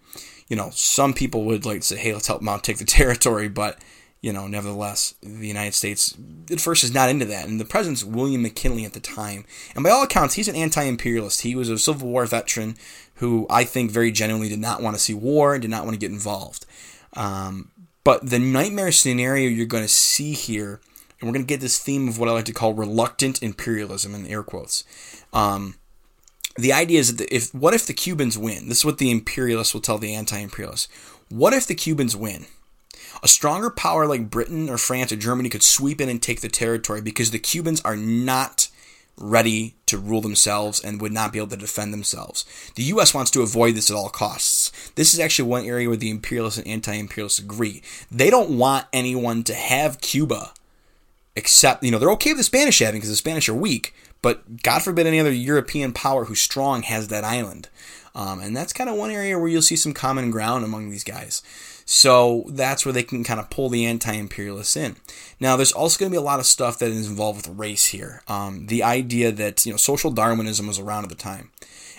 you 0.46 0.54
know, 0.54 0.70
some 0.72 1.14
people 1.14 1.42
would 1.46 1.66
like 1.66 1.80
to 1.80 1.86
say, 1.86 1.96
"Hey, 1.96 2.14
let's 2.14 2.28
help 2.28 2.42
them 2.42 2.48
out, 2.48 2.62
take 2.62 2.78
the 2.78 2.84
territory," 3.00 3.48
but 3.48 3.82
you 4.20 4.32
know, 4.32 4.48
nevertheless, 4.48 5.14
the 5.22 5.46
United 5.46 5.74
States 5.74 6.16
at 6.50 6.60
first 6.60 6.82
is 6.82 6.92
not 6.92 7.08
into 7.08 7.24
that. 7.26 7.46
And 7.46 7.60
the 7.60 7.64
president's 7.64 8.04
William 8.04 8.42
McKinley 8.42 8.84
at 8.84 8.92
the 8.92 9.00
time, 9.00 9.44
and 9.74 9.84
by 9.84 9.90
all 9.90 10.02
accounts, 10.02 10.34
he's 10.34 10.48
an 10.48 10.56
anti-imperialist. 10.56 11.42
He 11.42 11.54
was 11.54 11.68
a 11.68 11.78
Civil 11.78 12.08
War 12.08 12.26
veteran 12.26 12.76
who 13.16 13.46
I 13.48 13.64
think 13.64 13.90
very 13.90 14.10
genuinely 14.10 14.48
did 14.48 14.58
not 14.58 14.82
want 14.82 14.96
to 14.96 15.02
see 15.02 15.14
war 15.14 15.54
and 15.54 15.62
did 15.62 15.70
not 15.70 15.84
want 15.84 15.94
to 15.94 16.00
get 16.00 16.10
involved. 16.10 16.66
Um, 17.14 17.70
but 18.04 18.28
the 18.28 18.38
nightmare 18.38 18.92
scenario 18.92 19.48
you're 19.48 19.66
going 19.66 19.84
to 19.84 19.88
see 19.88 20.32
here, 20.32 20.80
and 21.20 21.28
we're 21.28 21.34
going 21.34 21.44
to 21.44 21.48
get 21.54 21.60
this 21.60 21.78
theme 21.78 22.08
of 22.08 22.18
what 22.18 22.28
I 22.28 22.32
like 22.32 22.44
to 22.46 22.52
call 22.52 22.74
reluctant 22.74 23.42
imperialism 23.42 24.14
in 24.14 24.26
air 24.26 24.42
quotes. 24.42 24.84
Um, 25.32 25.76
the 26.56 26.72
idea 26.72 26.98
is 26.98 27.16
that 27.16 27.32
if 27.32 27.54
what 27.54 27.74
if 27.74 27.86
the 27.86 27.92
Cubans 27.92 28.36
win? 28.36 28.68
This 28.68 28.78
is 28.78 28.84
what 28.84 28.98
the 28.98 29.10
imperialists 29.10 29.74
will 29.74 29.80
tell 29.80 29.98
the 29.98 30.14
anti-imperialists. 30.14 30.88
What 31.28 31.52
if 31.52 31.66
the 31.66 31.74
Cubans 31.74 32.16
win? 32.16 32.46
A 33.22 33.28
stronger 33.28 33.70
power 33.70 34.06
like 34.06 34.30
Britain 34.30 34.68
or 34.68 34.78
France 34.78 35.12
or 35.12 35.16
Germany 35.16 35.48
could 35.48 35.62
sweep 35.62 36.00
in 36.00 36.08
and 36.08 36.22
take 36.22 36.40
the 36.40 36.48
territory 36.48 37.00
because 37.00 37.30
the 37.30 37.38
Cubans 37.38 37.80
are 37.82 37.96
not 37.96 38.68
ready 39.16 39.74
to 39.86 39.98
rule 39.98 40.20
themselves 40.20 40.80
and 40.82 41.00
would 41.00 41.12
not 41.12 41.32
be 41.32 41.38
able 41.38 41.48
to 41.48 41.56
defend 41.56 41.92
themselves. 41.92 42.44
The 42.76 42.84
U.S. 42.84 43.12
wants 43.12 43.30
to 43.32 43.42
avoid 43.42 43.74
this 43.74 43.90
at 43.90 43.96
all 43.96 44.08
costs. 44.08 44.70
This 44.94 45.12
is 45.12 45.20
actually 45.20 45.48
one 45.48 45.64
area 45.64 45.88
where 45.88 45.96
the 45.96 46.10
imperialists 46.10 46.58
and 46.58 46.68
anti 46.68 46.94
imperialists 46.94 47.38
agree. 47.38 47.82
They 48.10 48.30
don't 48.30 48.50
want 48.50 48.86
anyone 48.92 49.42
to 49.44 49.54
have 49.54 50.00
Cuba 50.00 50.52
except, 51.36 51.84
you 51.84 51.90
know, 51.90 51.98
they're 51.98 52.10
okay 52.10 52.30
with 52.30 52.38
the 52.38 52.44
Spanish 52.44 52.80
having 52.80 53.00
because 53.00 53.10
the 53.10 53.16
Spanish 53.16 53.48
are 53.48 53.54
weak, 53.54 53.94
but 54.22 54.62
God 54.62 54.82
forbid 54.82 55.06
any 55.06 55.20
other 55.20 55.32
European 55.32 55.92
power 55.92 56.24
who's 56.24 56.40
strong 56.40 56.82
has 56.82 57.08
that 57.08 57.24
island. 57.24 57.68
Um, 58.18 58.40
and 58.40 58.56
that's 58.56 58.72
kind 58.72 58.90
of 58.90 58.96
one 58.96 59.12
area 59.12 59.38
where 59.38 59.46
you'll 59.46 59.62
see 59.62 59.76
some 59.76 59.94
common 59.94 60.32
ground 60.32 60.64
among 60.64 60.90
these 60.90 61.04
guys. 61.04 61.40
So 61.84 62.44
that's 62.48 62.84
where 62.84 62.92
they 62.92 63.04
can 63.04 63.22
kind 63.22 63.38
of 63.38 63.48
pull 63.48 63.68
the 63.68 63.86
anti-imperialists 63.86 64.76
in. 64.76 64.96
Now, 65.38 65.56
there's 65.56 65.70
also 65.70 66.00
going 66.00 66.10
to 66.10 66.14
be 66.14 66.18
a 66.18 66.20
lot 66.20 66.40
of 66.40 66.46
stuff 66.46 66.80
that 66.80 66.90
is 66.90 67.08
involved 67.08 67.46
with 67.46 67.56
race 67.56 67.86
here. 67.86 68.22
Um, 68.26 68.66
the 68.66 68.82
idea 68.82 69.30
that 69.30 69.64
you 69.64 69.72
know 69.72 69.76
social 69.78 70.10
Darwinism 70.10 70.66
was 70.66 70.80
around 70.80 71.04
at 71.04 71.10
the 71.10 71.14
time, 71.14 71.50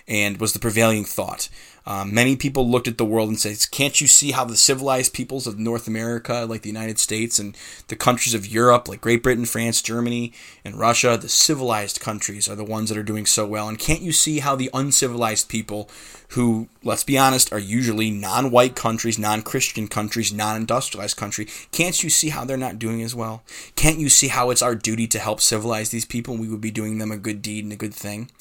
and 0.10 0.42
was 0.42 0.52
the 0.52 0.60
prevailing 0.60 1.06
thought. 1.06 1.48
Um, 1.90 2.14
many 2.14 2.36
people 2.36 2.70
looked 2.70 2.88
at 2.88 3.00
the 3.00 3.04
world 3.04 3.30
and 3.30 3.40
said, 3.40 3.58
Can't 3.72 4.00
you 4.00 4.06
see 4.06 4.30
how 4.30 4.46
the 4.46 4.56
civilized 4.56 5.12
peoples 5.12 5.48
of 5.48 5.58
North 5.58 5.88
America, 5.88 6.46
like 6.48 6.62
the 6.62 6.70
United 6.70 7.00
States, 7.00 7.40
and 7.40 7.58
the 7.88 7.96
countries 7.96 8.36
of 8.36 8.46
Europe, 8.46 8.88
like 8.88 9.02
Great 9.02 9.24
Britain, 9.24 9.46
France, 9.46 9.82
Germany, 9.82 10.32
and 10.64 10.76
Russia, 10.76 11.18
the 11.20 11.28
civilized 11.28 12.00
countries 12.00 12.48
are 12.48 12.56
the 12.56 12.64
ones 12.64 12.90
that 12.90 12.98
are 12.98 13.04
doing 13.04 13.26
so 13.26 13.48
well? 13.48 13.68
And 13.68 13.80
can't 13.80 14.04
you 14.04 14.12
see 14.12 14.38
how 14.38 14.56
the 14.56 14.70
uncivilized 14.72 15.50
people, 15.50 15.90
who, 16.34 16.68
let's 16.84 17.04
be 17.04 17.18
honest, 17.18 17.52
are 17.52 17.60
usually 17.60 18.12
non 18.12 18.52
white 18.52 18.76
countries, 18.76 19.20
non 19.20 19.42
Christian 19.42 19.88
countries, 19.88 20.34
non 20.34 20.56
industrialized 20.56 21.18
country, 21.18 21.48
can't 21.72 22.04
you 22.04 22.10
see 22.10 22.30
how 22.30 22.46
they're 22.46 22.58
not 22.58 22.80
doing 22.80 23.02
as 23.02 23.16
well? 23.16 23.44
Can't 23.76 24.00
you 24.00 24.10
see 24.10 24.28
how 24.28 24.50
it's 24.50 24.62
our 24.62 24.76
duty 24.76 25.08
to 25.08 25.20
help 25.20 25.42
civilize 25.42 25.90
these 25.90 26.06
people 26.06 26.38
we 26.38 26.48
would 26.48 26.62
be 26.62 26.72
doing 26.72 26.98
them 26.98 27.12
a 27.12 27.18
good 27.18 27.42
deed 27.42 27.64
and 27.64 27.74
a 27.74 27.78
good 27.78 27.94
thing? 27.94 28.32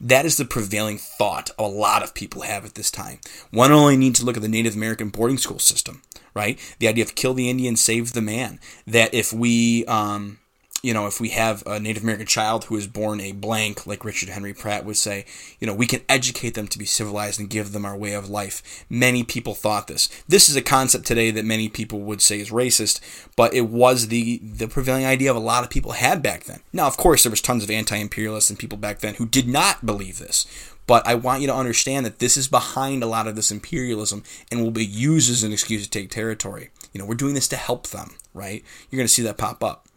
That 0.00 0.24
is 0.24 0.36
the 0.36 0.44
prevailing 0.44 0.98
thought 0.98 1.50
a 1.58 1.66
lot 1.66 2.02
of 2.02 2.14
people 2.14 2.42
have 2.42 2.64
at 2.64 2.74
this 2.74 2.90
time. 2.90 3.18
One 3.50 3.72
only 3.72 3.96
needs 3.96 4.20
to 4.20 4.26
look 4.26 4.36
at 4.36 4.42
the 4.42 4.48
Native 4.48 4.74
American 4.76 5.08
boarding 5.08 5.38
school 5.38 5.58
system, 5.58 6.02
right? 6.34 6.58
The 6.78 6.88
idea 6.88 7.04
of 7.04 7.14
kill 7.14 7.34
the 7.34 7.50
Indian, 7.50 7.76
save 7.76 8.12
the 8.12 8.22
man. 8.22 8.60
That 8.86 9.12
if 9.14 9.32
we, 9.32 9.84
um, 9.86 10.38
you 10.82 10.94
know, 10.94 11.06
if 11.06 11.20
we 11.20 11.30
have 11.30 11.64
a 11.66 11.80
Native 11.80 12.04
American 12.04 12.26
child 12.26 12.64
who 12.64 12.76
is 12.76 12.86
born 12.86 13.20
a 13.20 13.32
blank, 13.32 13.84
like 13.86 14.04
Richard 14.04 14.28
Henry 14.28 14.54
Pratt 14.54 14.84
would 14.84 14.96
say, 14.96 15.24
you 15.58 15.66
know, 15.66 15.74
we 15.74 15.86
can 15.86 16.02
educate 16.08 16.54
them 16.54 16.68
to 16.68 16.78
be 16.78 16.84
civilized 16.84 17.40
and 17.40 17.50
give 17.50 17.72
them 17.72 17.84
our 17.84 17.96
way 17.96 18.12
of 18.12 18.30
life. 18.30 18.84
Many 18.88 19.24
people 19.24 19.54
thought 19.54 19.88
this. 19.88 20.08
This 20.28 20.48
is 20.48 20.54
a 20.54 20.62
concept 20.62 21.04
today 21.04 21.32
that 21.32 21.44
many 21.44 21.68
people 21.68 22.00
would 22.02 22.22
say 22.22 22.38
is 22.38 22.50
racist, 22.50 23.00
but 23.34 23.54
it 23.54 23.68
was 23.68 24.08
the 24.08 24.38
the 24.38 24.68
prevailing 24.68 25.04
idea 25.04 25.30
of 25.30 25.36
a 25.36 25.40
lot 25.40 25.64
of 25.64 25.70
people 25.70 25.92
had 25.92 26.22
back 26.22 26.44
then. 26.44 26.60
Now, 26.72 26.86
of 26.86 26.96
course, 26.96 27.24
there 27.24 27.30
was 27.30 27.40
tons 27.40 27.64
of 27.64 27.70
anti-imperialists 27.70 28.50
and 28.50 28.58
people 28.58 28.78
back 28.78 29.00
then 29.00 29.14
who 29.14 29.26
did 29.26 29.48
not 29.48 29.84
believe 29.84 30.18
this. 30.18 30.46
But 30.86 31.06
I 31.06 31.16
want 31.16 31.42
you 31.42 31.48
to 31.48 31.54
understand 31.54 32.06
that 32.06 32.18
this 32.18 32.36
is 32.36 32.48
behind 32.48 33.02
a 33.02 33.06
lot 33.06 33.26
of 33.26 33.36
this 33.36 33.50
imperialism 33.50 34.22
and 34.50 34.62
will 34.62 34.70
be 34.70 34.86
used 34.86 35.30
as 35.30 35.42
an 35.42 35.52
excuse 35.52 35.84
to 35.84 35.90
take 35.90 36.10
territory. 36.10 36.70
You 36.92 37.00
know, 37.00 37.04
we're 37.04 37.14
doing 37.14 37.34
this 37.34 37.48
to 37.48 37.56
help 37.56 37.88
them, 37.88 38.14
right? 38.32 38.64
You're 38.88 38.96
going 38.96 39.06
to 39.06 39.12
see 39.12 39.22
that 39.22 39.36
pop 39.36 39.62
up. 39.62 39.87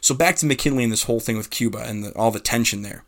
So 0.00 0.14
back 0.14 0.36
to 0.36 0.46
McKinley 0.46 0.84
and 0.84 0.92
this 0.92 1.04
whole 1.04 1.20
thing 1.20 1.36
with 1.36 1.50
Cuba 1.50 1.78
and 1.78 2.04
the, 2.04 2.12
all 2.16 2.30
the 2.30 2.40
tension 2.40 2.82
there. 2.82 3.04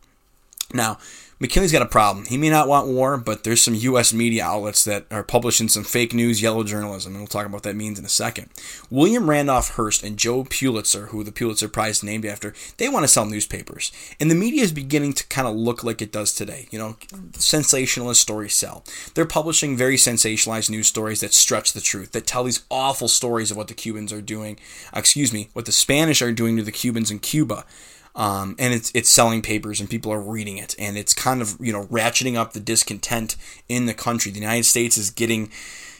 Now, 0.73 0.97
McKinley's 1.41 1.71
got 1.71 1.81
a 1.81 1.87
problem. 1.87 2.27
He 2.27 2.37
may 2.37 2.51
not 2.51 2.67
want 2.67 2.87
war, 2.87 3.17
but 3.17 3.43
there's 3.43 3.61
some 3.61 3.73
U.S. 3.73 4.13
media 4.13 4.45
outlets 4.45 4.83
that 4.83 5.07
are 5.09 5.23
publishing 5.23 5.67
some 5.67 5.83
fake 5.83 6.13
news, 6.13 6.39
yellow 6.39 6.63
journalism, 6.63 7.13
and 7.13 7.21
we'll 7.21 7.27
talk 7.27 7.47
about 7.47 7.55
what 7.55 7.63
that 7.63 7.75
means 7.75 7.97
in 7.97 8.05
a 8.05 8.09
second. 8.09 8.49
William 8.91 9.27
Randolph 9.27 9.69
Hearst 9.69 10.03
and 10.03 10.17
Joe 10.17 10.43
Pulitzer, 10.47 11.07
who 11.07 11.23
the 11.23 11.31
Pulitzer 11.31 11.67
Prize 11.67 11.97
is 11.97 12.03
named 12.03 12.27
after, 12.27 12.53
they 12.77 12.87
want 12.87 13.05
to 13.05 13.07
sell 13.07 13.25
newspapers. 13.25 13.91
And 14.19 14.29
the 14.29 14.35
media 14.35 14.61
is 14.61 14.71
beginning 14.71 15.13
to 15.13 15.27
kind 15.29 15.47
of 15.47 15.55
look 15.55 15.83
like 15.83 15.99
it 15.99 16.11
does 16.11 16.31
today. 16.31 16.67
You 16.69 16.77
know, 16.77 16.95
sensationalist 17.33 18.21
stories 18.21 18.53
sell. 18.53 18.83
They're 19.15 19.25
publishing 19.25 19.75
very 19.75 19.95
sensationalized 19.95 20.69
news 20.69 20.85
stories 20.85 21.21
that 21.21 21.33
stretch 21.33 21.73
the 21.73 21.81
truth, 21.81 22.11
that 22.11 22.27
tell 22.27 22.43
these 22.43 22.63
awful 22.69 23.07
stories 23.07 23.49
of 23.49 23.57
what 23.57 23.67
the 23.67 23.73
Cubans 23.73 24.13
are 24.13 24.21
doing, 24.21 24.59
excuse 24.95 25.33
me, 25.33 25.49
what 25.53 25.65
the 25.65 25.71
Spanish 25.71 26.21
are 26.21 26.31
doing 26.31 26.55
to 26.57 26.63
the 26.63 26.71
Cubans 26.71 27.09
in 27.09 27.17
Cuba. 27.17 27.65
Um, 28.13 28.55
and 28.59 28.73
it's 28.73 28.91
it's 28.93 29.09
selling 29.09 29.41
papers 29.41 29.79
and 29.79 29.89
people 29.89 30.11
are 30.11 30.19
reading 30.19 30.57
it 30.57 30.75
and 30.77 30.97
it's 30.97 31.13
kind 31.13 31.41
of 31.41 31.55
you 31.61 31.71
know 31.71 31.85
ratcheting 31.85 32.35
up 32.35 32.51
the 32.51 32.59
discontent 32.59 33.35
in 33.69 33.85
the 33.85 33.93
country. 33.93 34.31
The 34.31 34.39
United 34.39 34.65
States 34.65 34.97
is 34.97 35.09
getting 35.09 35.49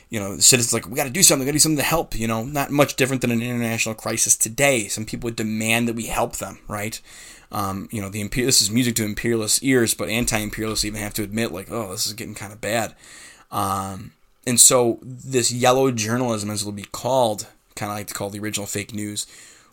you 0.10 0.20
know 0.20 0.38
citizens 0.38 0.74
like 0.74 0.90
we 0.90 0.96
got 0.96 1.06
to 1.06 1.10
do 1.10 1.24
something, 1.24 1.42
we 1.42 1.46
got 1.46 1.52
to 1.52 1.56
do 1.56 1.60
something 1.60 1.78
to 1.78 1.84
help. 1.84 2.16
You 2.16 2.28
know, 2.28 2.44
not 2.44 2.70
much 2.70 2.96
different 2.96 3.22
than 3.22 3.32
an 3.32 3.42
international 3.42 3.96
crisis 3.96 4.36
today. 4.36 4.88
Some 4.88 5.06
people 5.06 5.28
would 5.28 5.38
demand 5.38 5.88
that 5.88 5.96
we 5.96 6.08
help 6.08 6.38
them, 6.38 6.60
right? 6.68 7.00
Um, 7.52 7.90
you 7.92 8.02
know, 8.02 8.10
the 8.10 8.26
this 8.28 8.62
is 8.62 8.72
music 8.72 8.96
to 8.96 9.06
imperialist 9.06 9.64
ears, 9.64 9.94
but 9.94 10.10
anti-imperialists 10.10 10.86
even 10.86 11.02
have 11.02 11.14
to 11.16 11.24
admit 11.24 11.52
like, 11.52 11.70
oh, 11.70 11.92
this 11.92 12.08
is 12.08 12.14
getting 12.14 12.36
kind 12.36 12.54
of 12.54 12.62
bad. 12.62 12.96
Um, 13.52 14.14
and 14.48 14.60
so 14.60 15.00
this 15.02 15.52
yellow 15.52 15.92
journalism, 15.92 16.50
as 16.50 16.62
it'll 16.62 16.72
be 16.72 16.84
called, 16.84 17.48
kind 17.76 17.92
of 17.92 17.98
like 17.98 18.08
to 18.08 18.14
call 18.14 18.30
the 18.30 18.40
original 18.40 18.66
fake 18.66 18.94
news, 18.94 19.28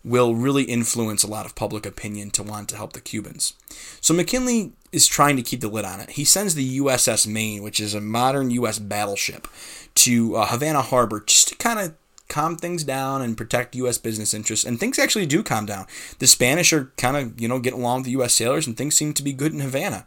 will 0.04 0.34
really 0.34 0.64
influence 0.64 1.22
a 1.22 1.28
lot 1.28 1.46
of 1.46 1.54
public 1.54 1.84
opinion 1.84 2.30
to 2.30 2.42
want 2.42 2.68
to 2.68 2.76
help 2.76 2.92
the 2.92 3.00
Cubans. 3.00 3.54
So 4.00 4.14
McKinley 4.14 4.72
is 4.92 5.06
trying 5.06 5.36
to 5.36 5.42
keep 5.42 5.60
the 5.60 5.68
lid 5.68 5.84
on 5.84 6.00
it. 6.00 6.10
He 6.10 6.24
sends 6.24 6.54
the 6.54 6.78
USS 6.78 7.26
Maine, 7.26 7.62
which 7.62 7.80
is 7.80 7.94
a 7.94 8.00
modern 8.00 8.50
U.S. 8.52 8.78
battleship, 8.78 9.48
to 9.96 10.36
uh, 10.36 10.46
Havana 10.46 10.82
Harbor 10.82 11.22
just 11.26 11.48
to 11.48 11.56
kind 11.56 11.78
of 11.78 11.94
calm 12.28 12.56
things 12.56 12.84
down 12.84 13.22
and 13.22 13.36
protect 13.36 13.74
U.S. 13.76 13.98
business 13.98 14.34
interests. 14.34 14.64
And 14.64 14.78
things 14.78 14.98
actually 14.98 15.26
do 15.26 15.42
calm 15.42 15.66
down. 15.66 15.86
The 16.18 16.26
Spanish 16.26 16.72
are 16.72 16.92
kind 16.96 17.16
of, 17.16 17.40
you 17.40 17.48
know, 17.48 17.58
getting 17.58 17.80
along 17.80 18.00
with 18.00 18.04
the 18.06 18.12
U.S. 18.12 18.34
sailors, 18.34 18.66
and 18.66 18.76
things 18.76 18.94
seem 18.94 19.12
to 19.14 19.22
be 19.22 19.32
good 19.32 19.52
in 19.52 19.60
Havana. 19.60 20.04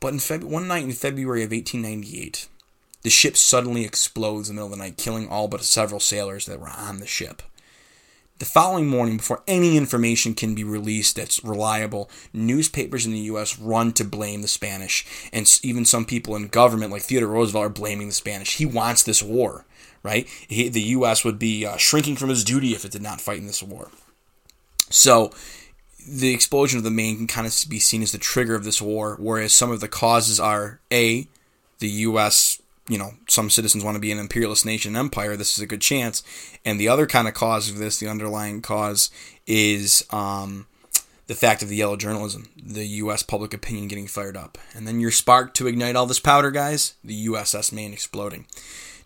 But 0.00 0.12
in 0.12 0.18
Feb- 0.18 0.44
one 0.44 0.68
night 0.68 0.84
in 0.84 0.92
February 0.92 1.42
of 1.42 1.50
1898, 1.50 2.48
the 3.02 3.10
ship 3.10 3.36
suddenly 3.36 3.84
explodes 3.84 4.48
in 4.48 4.56
the 4.56 4.60
middle 4.60 4.72
of 4.72 4.78
the 4.78 4.84
night, 4.84 4.96
killing 4.96 5.28
all 5.28 5.48
but 5.48 5.62
several 5.64 6.00
sailors 6.00 6.46
that 6.46 6.60
were 6.60 6.70
on 6.70 6.98
the 6.98 7.06
ship. 7.06 7.42
The 8.38 8.44
following 8.44 8.86
morning, 8.86 9.16
before 9.16 9.42
any 9.46 9.78
information 9.78 10.34
can 10.34 10.54
be 10.54 10.62
released 10.62 11.16
that's 11.16 11.42
reliable, 11.42 12.10
newspapers 12.34 13.06
in 13.06 13.12
the 13.12 13.18
U.S. 13.20 13.58
run 13.58 13.92
to 13.92 14.04
blame 14.04 14.42
the 14.42 14.48
Spanish, 14.48 15.06
and 15.32 15.50
even 15.62 15.86
some 15.86 16.04
people 16.04 16.36
in 16.36 16.48
government, 16.48 16.92
like 16.92 17.00
Theodore 17.00 17.30
Roosevelt, 17.30 17.64
are 17.64 17.70
blaming 17.70 18.08
the 18.08 18.12
Spanish. 18.12 18.56
He 18.56 18.66
wants 18.66 19.02
this 19.02 19.22
war, 19.22 19.64
right? 20.02 20.28
He, 20.46 20.68
the 20.68 20.82
U.S. 20.82 21.24
would 21.24 21.38
be 21.38 21.64
uh, 21.64 21.78
shrinking 21.78 22.16
from 22.16 22.28
his 22.28 22.44
duty 22.44 22.74
if 22.74 22.84
it 22.84 22.92
did 22.92 23.00
not 23.00 23.22
fight 23.22 23.38
in 23.38 23.46
this 23.46 23.62
war. 23.62 23.88
So, 24.90 25.32
the 26.06 26.34
explosion 26.34 26.76
of 26.76 26.84
the 26.84 26.90
Maine 26.90 27.16
can 27.16 27.26
kind 27.26 27.46
of 27.46 27.56
be 27.70 27.78
seen 27.78 28.02
as 28.02 28.12
the 28.12 28.18
trigger 28.18 28.54
of 28.54 28.64
this 28.64 28.82
war, 28.82 29.16
whereas 29.18 29.54
some 29.54 29.70
of 29.70 29.80
the 29.80 29.88
causes 29.88 30.38
are 30.38 30.78
A, 30.92 31.26
the 31.78 31.88
U.S 31.88 32.60
you 32.88 32.98
know, 32.98 33.14
some 33.28 33.50
citizens 33.50 33.84
want 33.84 33.96
to 33.96 34.00
be 34.00 34.12
an 34.12 34.18
imperialist 34.18 34.64
nation 34.64 34.96
empire, 34.96 35.36
this 35.36 35.56
is 35.56 35.62
a 35.62 35.66
good 35.66 35.80
chance. 35.80 36.22
And 36.64 36.78
the 36.78 36.88
other 36.88 37.06
kind 37.06 37.26
of 37.26 37.34
cause 37.34 37.68
of 37.68 37.78
this, 37.78 37.98
the 37.98 38.08
underlying 38.08 38.62
cause, 38.62 39.10
is 39.46 40.04
um, 40.10 40.66
the 41.26 41.34
fact 41.34 41.62
of 41.62 41.68
the 41.68 41.76
yellow 41.76 41.96
journalism, 41.96 42.48
the 42.56 42.86
U.S. 42.86 43.22
public 43.22 43.52
opinion 43.52 43.88
getting 43.88 44.06
fired 44.06 44.36
up. 44.36 44.58
And 44.74 44.86
then 44.86 45.00
your 45.00 45.10
spark 45.10 45.54
to 45.54 45.66
ignite 45.66 45.96
all 45.96 46.06
this 46.06 46.20
powder, 46.20 46.50
guys, 46.50 46.94
the 47.02 47.26
USS 47.26 47.72
Maine 47.72 47.92
exploding. 47.92 48.46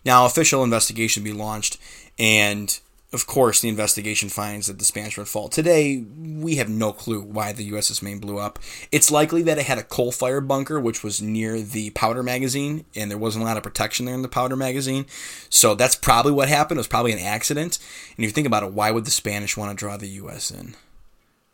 Now, 0.05 0.25
official 0.25 0.63
investigation 0.63 1.23
be 1.23 1.33
launched, 1.33 1.77
and 2.17 2.79
of 3.13 3.27
course, 3.27 3.59
the 3.59 3.67
investigation 3.67 4.29
finds 4.29 4.67
that 4.67 4.79
the 4.79 4.85
Spanish 4.85 5.17
were 5.17 5.23
at 5.23 5.27
fault. 5.27 5.51
Today, 5.51 5.97
we 6.17 6.55
have 6.55 6.69
no 6.69 6.93
clue 6.93 7.21
why 7.21 7.51
the 7.51 7.69
USS 7.71 8.01
Maine 8.01 8.19
blew 8.19 8.37
up. 8.37 8.57
It's 8.89 9.11
likely 9.11 9.41
that 9.43 9.57
it 9.57 9.65
had 9.65 9.77
a 9.77 9.83
coal 9.83 10.13
fire 10.13 10.39
bunker, 10.39 10.79
which 10.79 11.03
was 11.03 11.21
near 11.21 11.59
the 11.59 11.89
powder 11.89 12.23
magazine, 12.23 12.85
and 12.95 13.11
there 13.11 13.17
wasn't 13.17 13.43
a 13.43 13.47
lot 13.47 13.57
of 13.57 13.63
protection 13.63 14.05
there 14.05 14.15
in 14.15 14.21
the 14.21 14.29
powder 14.29 14.55
magazine. 14.55 15.05
So 15.49 15.75
that's 15.75 15.95
probably 15.95 16.31
what 16.31 16.47
happened. 16.47 16.77
It 16.77 16.79
was 16.79 16.87
probably 16.87 17.11
an 17.11 17.19
accident. 17.19 17.79
And 18.15 18.23
if 18.23 18.29
you 18.29 18.33
think 18.33 18.47
about 18.47 18.63
it, 18.63 18.71
why 18.71 18.91
would 18.91 19.05
the 19.05 19.11
Spanish 19.11 19.57
want 19.57 19.71
to 19.71 19.75
draw 19.75 19.97
the 19.97 20.07
U.S. 20.07 20.49
in? 20.49 20.75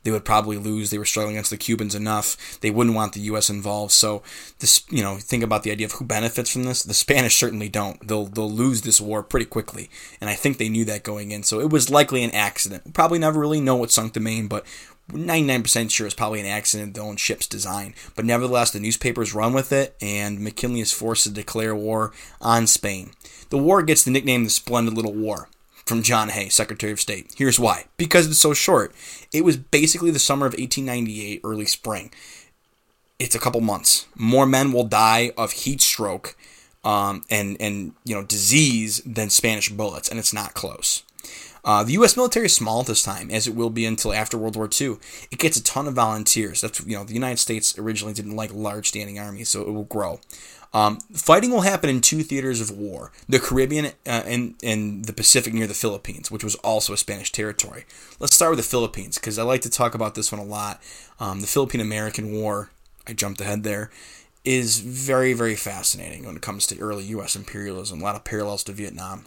They 0.03 0.11
would 0.11 0.25
probably 0.25 0.57
lose. 0.57 0.89
They 0.89 0.97
were 0.97 1.05
struggling 1.05 1.35
against 1.35 1.49
the 1.49 1.57
Cubans 1.57 1.95
enough. 1.95 2.59
They 2.61 2.71
wouldn't 2.71 2.95
want 2.95 3.13
the 3.13 3.19
U.S. 3.21 3.49
involved. 3.49 3.91
So 3.91 4.23
this, 4.59 4.85
you 4.89 5.03
know, 5.03 5.17
think 5.17 5.43
about 5.43 5.63
the 5.63 5.71
idea 5.71 5.85
of 5.85 5.93
who 5.93 6.05
benefits 6.05 6.49
from 6.49 6.63
this. 6.63 6.83
The 6.83 6.93
Spanish 6.93 7.37
certainly 7.37 7.69
don't. 7.69 8.07
They'll 8.07 8.25
they'll 8.25 8.49
lose 8.49 8.81
this 8.81 9.01
war 9.01 9.23
pretty 9.23 9.47
quickly, 9.47 9.89
and 10.21 10.29
I 10.29 10.35
think 10.35 10.57
they 10.57 10.69
knew 10.69 10.85
that 10.85 11.03
going 11.03 11.31
in. 11.31 11.43
So 11.43 11.59
it 11.59 11.71
was 11.71 11.89
likely 11.89 12.23
an 12.23 12.31
accident. 12.31 12.93
probably 12.93 13.19
never 13.19 13.39
really 13.39 13.59
know 13.59 13.75
what 13.75 13.91
sunk 13.91 14.13
the 14.13 14.19
Maine, 14.19 14.47
but 14.47 14.65
99% 15.11 15.89
sure 15.89 16.05
it's 16.05 16.15
probably 16.15 16.41
an 16.41 16.45
accident, 16.45 16.93
the 16.93 17.01
own 17.01 17.15
ship's 17.15 17.47
design. 17.47 17.95
But 18.15 18.25
nevertheless, 18.25 18.71
the 18.71 18.79
newspapers 18.79 19.33
run 19.33 19.53
with 19.53 19.71
it, 19.71 19.95
and 20.01 20.39
McKinley 20.39 20.81
is 20.81 20.91
forced 20.91 21.23
to 21.23 21.29
declare 21.29 21.75
war 21.75 22.11
on 22.41 22.67
Spain. 22.67 23.11
The 23.49 23.57
war 23.57 23.81
gets 23.83 24.03
the 24.03 24.11
nickname 24.11 24.43
the 24.43 24.49
Splendid 24.49 24.95
Little 24.95 25.13
War 25.13 25.47
from 25.87 26.03
John 26.03 26.29
Hay, 26.29 26.49
Secretary 26.49 26.91
of 26.91 26.99
State. 26.99 27.33
Here's 27.37 27.59
why. 27.59 27.85
Because 27.97 28.27
it's 28.27 28.39
so 28.39 28.53
short. 28.53 28.93
It 29.33 29.43
was 29.45 29.57
basically 29.57 30.11
the 30.11 30.19
summer 30.19 30.45
of 30.45 30.53
1898, 30.53 31.41
early 31.43 31.65
spring. 31.65 32.11
It's 33.19 33.35
a 33.35 33.39
couple 33.39 33.61
months. 33.61 34.05
More 34.15 34.45
men 34.45 34.71
will 34.71 34.83
die 34.83 35.31
of 35.37 35.51
heat 35.51 35.81
stroke 35.81 36.35
um, 36.83 37.23
and 37.29 37.57
and 37.59 37.93
you 38.05 38.15
know 38.15 38.23
disease 38.23 39.01
than 39.05 39.29
Spanish 39.29 39.69
bullets, 39.69 40.07
and 40.09 40.19
it's 40.19 40.33
not 40.33 40.53
close. 40.53 41.03
Uh, 41.65 41.83
the 41.83 41.93
U.S. 41.93 42.15
military 42.15 42.45
is 42.45 42.55
small 42.55 42.79
at 42.79 42.85
this 42.85 43.03
time, 43.03 43.29
as 43.29 43.45
it 43.45 43.53
will 43.53 43.69
be 43.69 43.85
until 43.85 44.13
after 44.13 44.37
World 44.37 44.55
War 44.55 44.69
II. 44.69 44.95
It 45.31 45.37
gets 45.37 45.57
a 45.57 45.63
ton 45.63 45.85
of 45.85 45.95
volunteers. 45.95 46.61
That's 46.61 46.85
you 46.85 46.95
know 46.95 47.03
the 47.03 47.13
United 47.13 47.39
States 47.39 47.77
originally 47.77 48.13
didn't 48.13 48.35
like 48.35 48.53
large 48.53 48.87
standing 48.87 49.19
armies, 49.19 49.49
so 49.49 49.61
it 49.61 49.71
will 49.71 49.83
grow. 49.83 50.21
Um, 50.73 50.99
fighting 51.13 51.51
will 51.51 51.61
happen 51.61 51.89
in 51.89 52.01
two 52.01 52.23
theaters 52.23 52.61
of 52.61 52.71
war: 52.71 53.11
the 53.27 53.39
Caribbean 53.39 53.87
uh, 54.05 54.23
and 54.25 54.55
and 54.63 55.05
the 55.05 55.13
Pacific 55.13 55.53
near 55.53 55.67
the 55.67 55.73
Philippines, 55.73 56.29
which 56.31 56.43
was 56.43 56.55
also 56.55 56.93
a 56.93 56.97
Spanish 56.97 57.31
territory. 57.31 57.85
Let's 58.19 58.35
start 58.35 58.51
with 58.51 58.59
the 58.59 58.63
Philippines 58.63 59.17
because 59.17 59.39
I 59.39 59.43
like 59.43 59.61
to 59.61 59.69
talk 59.69 59.95
about 59.95 60.15
this 60.15 60.31
one 60.31 60.41
a 60.41 60.45
lot. 60.45 60.81
Um, 61.19 61.41
the 61.41 61.47
Philippine 61.47 61.81
American 61.81 62.31
War. 62.33 62.71
I 63.07 63.13
jumped 63.13 63.39
ahead 63.39 63.63
there. 63.63 63.89
Is 64.43 64.79
very 64.79 65.33
very 65.33 65.55
fascinating 65.55 66.25
when 66.25 66.35
it 66.35 66.41
comes 66.41 66.67
to 66.67 66.79
early 66.79 67.05
U.S. 67.05 67.35
imperialism. 67.35 68.01
A 68.01 68.03
lot 68.03 68.15
of 68.15 68.23
parallels 68.23 68.63
to 68.65 68.71
Vietnam. 68.71 69.25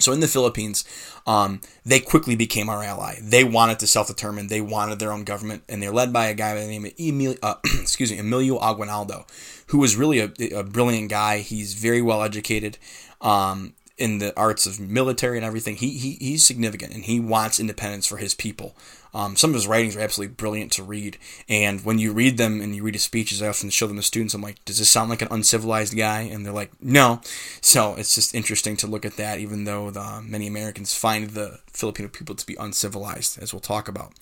So 0.00 0.12
in 0.12 0.20
the 0.20 0.28
Philippines, 0.28 0.84
um, 1.26 1.60
they 1.84 2.00
quickly 2.00 2.36
became 2.36 2.68
our 2.68 2.82
ally. 2.82 3.18
They 3.22 3.44
wanted 3.44 3.78
to 3.80 3.86
self-determine. 3.86 4.48
They 4.48 4.60
wanted 4.60 4.98
their 4.98 5.12
own 5.12 5.24
government, 5.24 5.62
and 5.68 5.82
they're 5.82 5.92
led 5.92 6.12
by 6.12 6.26
a 6.26 6.34
guy 6.34 6.54
by 6.54 6.62
the 6.62 6.66
name 6.66 6.84
of 6.86 6.92
Emilio, 6.98 7.38
uh, 7.42 7.54
excuse 7.64 8.10
me, 8.10 8.18
Emilio 8.18 8.58
Aguinaldo, 8.60 9.26
who 9.68 9.78
was 9.78 9.96
really 9.96 10.18
a, 10.20 10.32
a 10.58 10.64
brilliant 10.64 11.10
guy. 11.10 11.38
He's 11.38 11.74
very 11.74 12.02
well 12.02 12.22
educated. 12.22 12.78
Um, 13.20 13.74
in 14.00 14.16
the 14.16 14.34
arts 14.34 14.66
of 14.66 14.80
military 14.80 15.36
and 15.36 15.44
everything. 15.44 15.76
He, 15.76 15.90
he 15.98 16.12
he's 16.12 16.44
significant 16.44 16.94
and 16.94 17.04
he 17.04 17.20
wants 17.20 17.60
independence 17.60 18.06
for 18.06 18.16
his 18.16 18.34
people. 18.34 18.74
Um, 19.12 19.36
some 19.36 19.50
of 19.50 19.54
his 19.54 19.66
writings 19.66 19.96
are 19.96 20.00
absolutely 20.00 20.34
brilliant 20.34 20.72
to 20.72 20.82
read, 20.82 21.18
and 21.48 21.84
when 21.84 21.98
you 21.98 22.12
read 22.12 22.38
them 22.38 22.60
and 22.60 22.74
you 22.74 22.82
read 22.82 22.94
his 22.94 23.02
speeches, 23.02 23.42
I 23.42 23.48
often 23.48 23.70
show 23.70 23.86
them 23.86 23.96
to 23.96 24.02
students. 24.02 24.34
I'm 24.34 24.42
like, 24.42 24.64
"Does 24.64 24.78
this 24.78 24.90
sound 24.90 25.10
like 25.10 25.22
an 25.22 25.28
uncivilized 25.30 25.96
guy?" 25.96 26.22
And 26.22 26.44
they're 26.44 26.52
like, 26.52 26.70
"No." 26.80 27.20
So 27.60 27.94
it's 27.94 28.14
just 28.14 28.34
interesting 28.34 28.76
to 28.78 28.86
look 28.86 29.04
at 29.04 29.16
that, 29.16 29.38
even 29.38 29.64
though 29.64 29.90
the, 29.90 30.22
many 30.22 30.46
Americans 30.46 30.94
find 30.94 31.30
the 31.30 31.60
Filipino 31.72 32.08
people 32.08 32.34
to 32.34 32.46
be 32.46 32.56
uncivilized, 32.58 33.40
as 33.42 33.52
we'll 33.52 33.60
talk 33.60 33.88
about. 33.88 34.12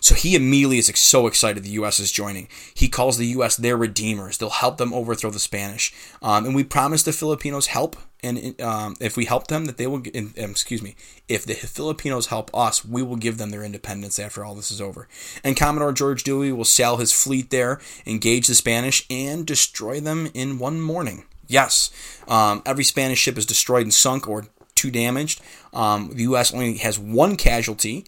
So 0.00 0.14
he 0.14 0.34
immediately 0.34 0.78
is 0.78 0.90
so 0.94 1.26
excited 1.26 1.62
the 1.62 1.70
U.S. 1.70 2.00
is 2.00 2.12
joining. 2.12 2.48
He 2.74 2.88
calls 2.88 3.18
the 3.18 3.26
U.S. 3.26 3.56
their 3.56 3.76
redeemers. 3.76 4.38
They'll 4.38 4.50
help 4.50 4.78
them 4.78 4.92
overthrow 4.92 5.30
the 5.30 5.38
Spanish, 5.38 5.92
um, 6.22 6.46
and 6.46 6.54
we 6.54 6.64
promise 6.64 7.02
the 7.02 7.12
Filipinos 7.12 7.66
help 7.66 7.96
and 8.22 8.60
um, 8.60 8.96
if 9.00 9.16
we 9.16 9.26
help 9.26 9.46
them, 9.46 9.66
that 9.66 9.76
they 9.76 9.86
will. 9.86 10.02
Um, 10.14 10.32
excuse 10.36 10.82
me. 10.82 10.96
If 11.28 11.44
the 11.44 11.54
Filipinos 11.54 12.26
help 12.26 12.50
us, 12.54 12.84
we 12.84 13.02
will 13.02 13.16
give 13.16 13.38
them 13.38 13.50
their 13.50 13.62
independence 13.62 14.18
after 14.18 14.44
all 14.44 14.54
this 14.54 14.70
is 14.70 14.80
over. 14.80 15.08
And 15.44 15.56
Commodore 15.56 15.92
George 15.92 16.24
Dewey 16.24 16.52
will 16.52 16.64
sail 16.64 16.96
his 16.96 17.12
fleet 17.12 17.50
there, 17.50 17.80
engage 18.06 18.46
the 18.46 18.54
Spanish, 18.54 19.06
and 19.08 19.46
destroy 19.46 20.00
them 20.00 20.30
in 20.34 20.58
one 20.58 20.80
morning. 20.80 21.24
Yes, 21.46 21.90
um, 22.26 22.62
every 22.66 22.84
Spanish 22.84 23.18
ship 23.18 23.38
is 23.38 23.46
destroyed 23.46 23.84
and 23.84 23.94
sunk 23.94 24.28
or 24.28 24.46
too 24.74 24.90
damaged. 24.90 25.40
Um, 25.72 26.10
the 26.12 26.22
U.S. 26.24 26.52
only 26.52 26.76
has 26.78 26.98
one 26.98 27.36
casualty, 27.36 28.04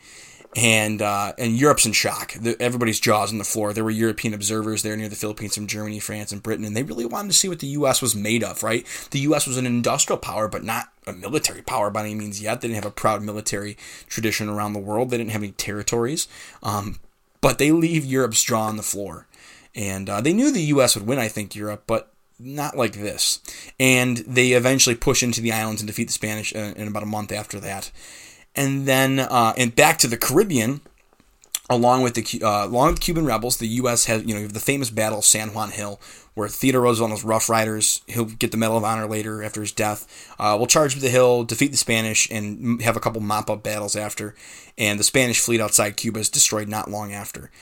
and 0.57 1.01
uh, 1.01 1.33
and 1.39 1.57
Europe's 1.57 1.87
in 1.87 1.93
shock. 1.93 2.33
The, 2.33 2.61
everybody's 2.61 2.99
jaws 2.99 3.31
on 3.31 3.39
the 3.39 3.45
floor. 3.45 3.73
There 3.73 3.85
were 3.85 3.91
European 3.91 4.35
observers 4.35 4.83
there 4.83 4.97
near 4.97 5.09
the 5.09 5.17
Philippines 5.17 5.55
from 5.55 5.67
Germany, 5.67 6.01
France, 6.01 6.33
and 6.33 6.43
Britain, 6.43 6.65
and 6.65 6.77
they 6.77 6.83
really 6.83 7.05
wanted 7.05 7.29
to 7.29 7.37
see 7.37 7.49
what 7.49 7.61
the 7.61 7.69
U.S. 7.69 8.03
was 8.03 8.17
made 8.17 8.43
of. 8.43 8.63
Right, 8.63 8.85
the 9.11 9.21
U.S. 9.21 9.47
was 9.47 9.57
an 9.57 9.67
industrial 9.67 10.19
power, 10.19 10.49
but 10.49 10.65
not 10.65 10.89
a 11.07 11.13
military 11.13 11.63
power 11.63 11.91
by 11.91 12.01
any 12.01 12.15
means 12.15 12.43
yet. 12.43 12.61
They 12.61 12.69
didn't 12.69 12.83
have 12.83 12.91
a 12.91 12.95
proud 12.95 13.23
military 13.23 13.77
tradition 14.09 14.49
around 14.49 14.73
the 14.73 14.81
world. 14.81 15.11
They 15.11 15.19
didn't 15.19 15.33
have 15.33 15.43
any 15.43 15.53
territories, 15.53 16.27
um, 16.63 16.99
but 17.41 17.59
they 17.59 17.71
leave 17.71 18.05
Europe's 18.05 18.43
jaw 18.43 18.63
on 18.63 18.77
the 18.77 18.83
floor, 18.83 19.29
and 19.75 20.11
uh, 20.11 20.21
they 20.21 20.33
knew 20.33 20.51
the 20.51 20.63
U.S. 20.63 20.97
would 20.97 21.07
win. 21.07 21.19
I 21.19 21.29
think 21.29 21.55
Europe, 21.55 21.85
but 21.87 22.13
not 22.41 22.77
like 22.77 22.95
this. 22.95 23.39
And 23.79 24.17
they 24.19 24.53
eventually 24.53 24.97
push 24.97 25.23
into 25.23 25.43
the 25.43 25.53
islands 25.53 25.83
and 25.83 25.87
defeat 25.87 26.07
the 26.07 26.13
Spanish 26.13 26.55
uh, 26.57 26.73
in 26.75 26.89
about 26.89 27.03
a 27.03 27.07
month 27.07 27.31
after 27.31 27.61
that 27.61 27.93
and 28.55 28.87
then 28.87 29.19
uh, 29.19 29.53
and 29.57 29.75
back 29.75 29.99
to 29.99 30.09
the 30.09 30.17
Caribbean. 30.17 30.81
Along 31.73 32.03
with 32.03 32.15
the 32.15 32.45
uh, 32.45 32.67
along 32.67 32.95
with 32.95 33.01
Cuban 33.01 33.25
rebels, 33.25 33.59
the 33.59 33.69
U.S. 33.69 34.07
has 34.07 34.25
you 34.25 34.35
know 34.35 34.49
the 34.49 34.59
famous 34.59 34.91
Battle 34.91 35.19
of 35.21 35.25
San 35.25 35.55
Juan 35.55 35.71
Hill, 35.71 36.01
where 36.35 36.49
Theodore 36.49 36.81
Roosevelt 36.81 37.11
and 37.11 37.19
his 37.19 37.25
Rough 37.25 37.49
Riders, 37.49 38.03
he'll 38.09 38.25
get 38.25 38.51
the 38.51 38.57
Medal 38.57 38.77
of 38.77 38.83
Honor 38.83 39.07
later 39.07 39.41
after 39.41 39.61
his 39.61 39.71
death. 39.71 40.35
Uh, 40.37 40.57
will 40.59 40.67
charge 40.67 40.97
the 40.97 41.11
hill, 41.11 41.45
defeat 41.45 41.71
the 41.71 41.77
Spanish, 41.77 42.29
and 42.29 42.83
have 42.83 42.97
a 42.97 43.01
couple 43.01 43.21
mop 43.21 43.49
up 43.49 43.63
battles 43.63 43.95
after. 43.95 44.35
And 44.77 44.99
the 44.99 45.05
Spanish 45.05 45.39
fleet 45.39 45.61
outside 45.61 45.97
Cuba 45.97 46.19
is 46.19 46.29
destroyed 46.29 46.69
not 46.69 46.91
long 46.91 47.13
after. 47.13 47.53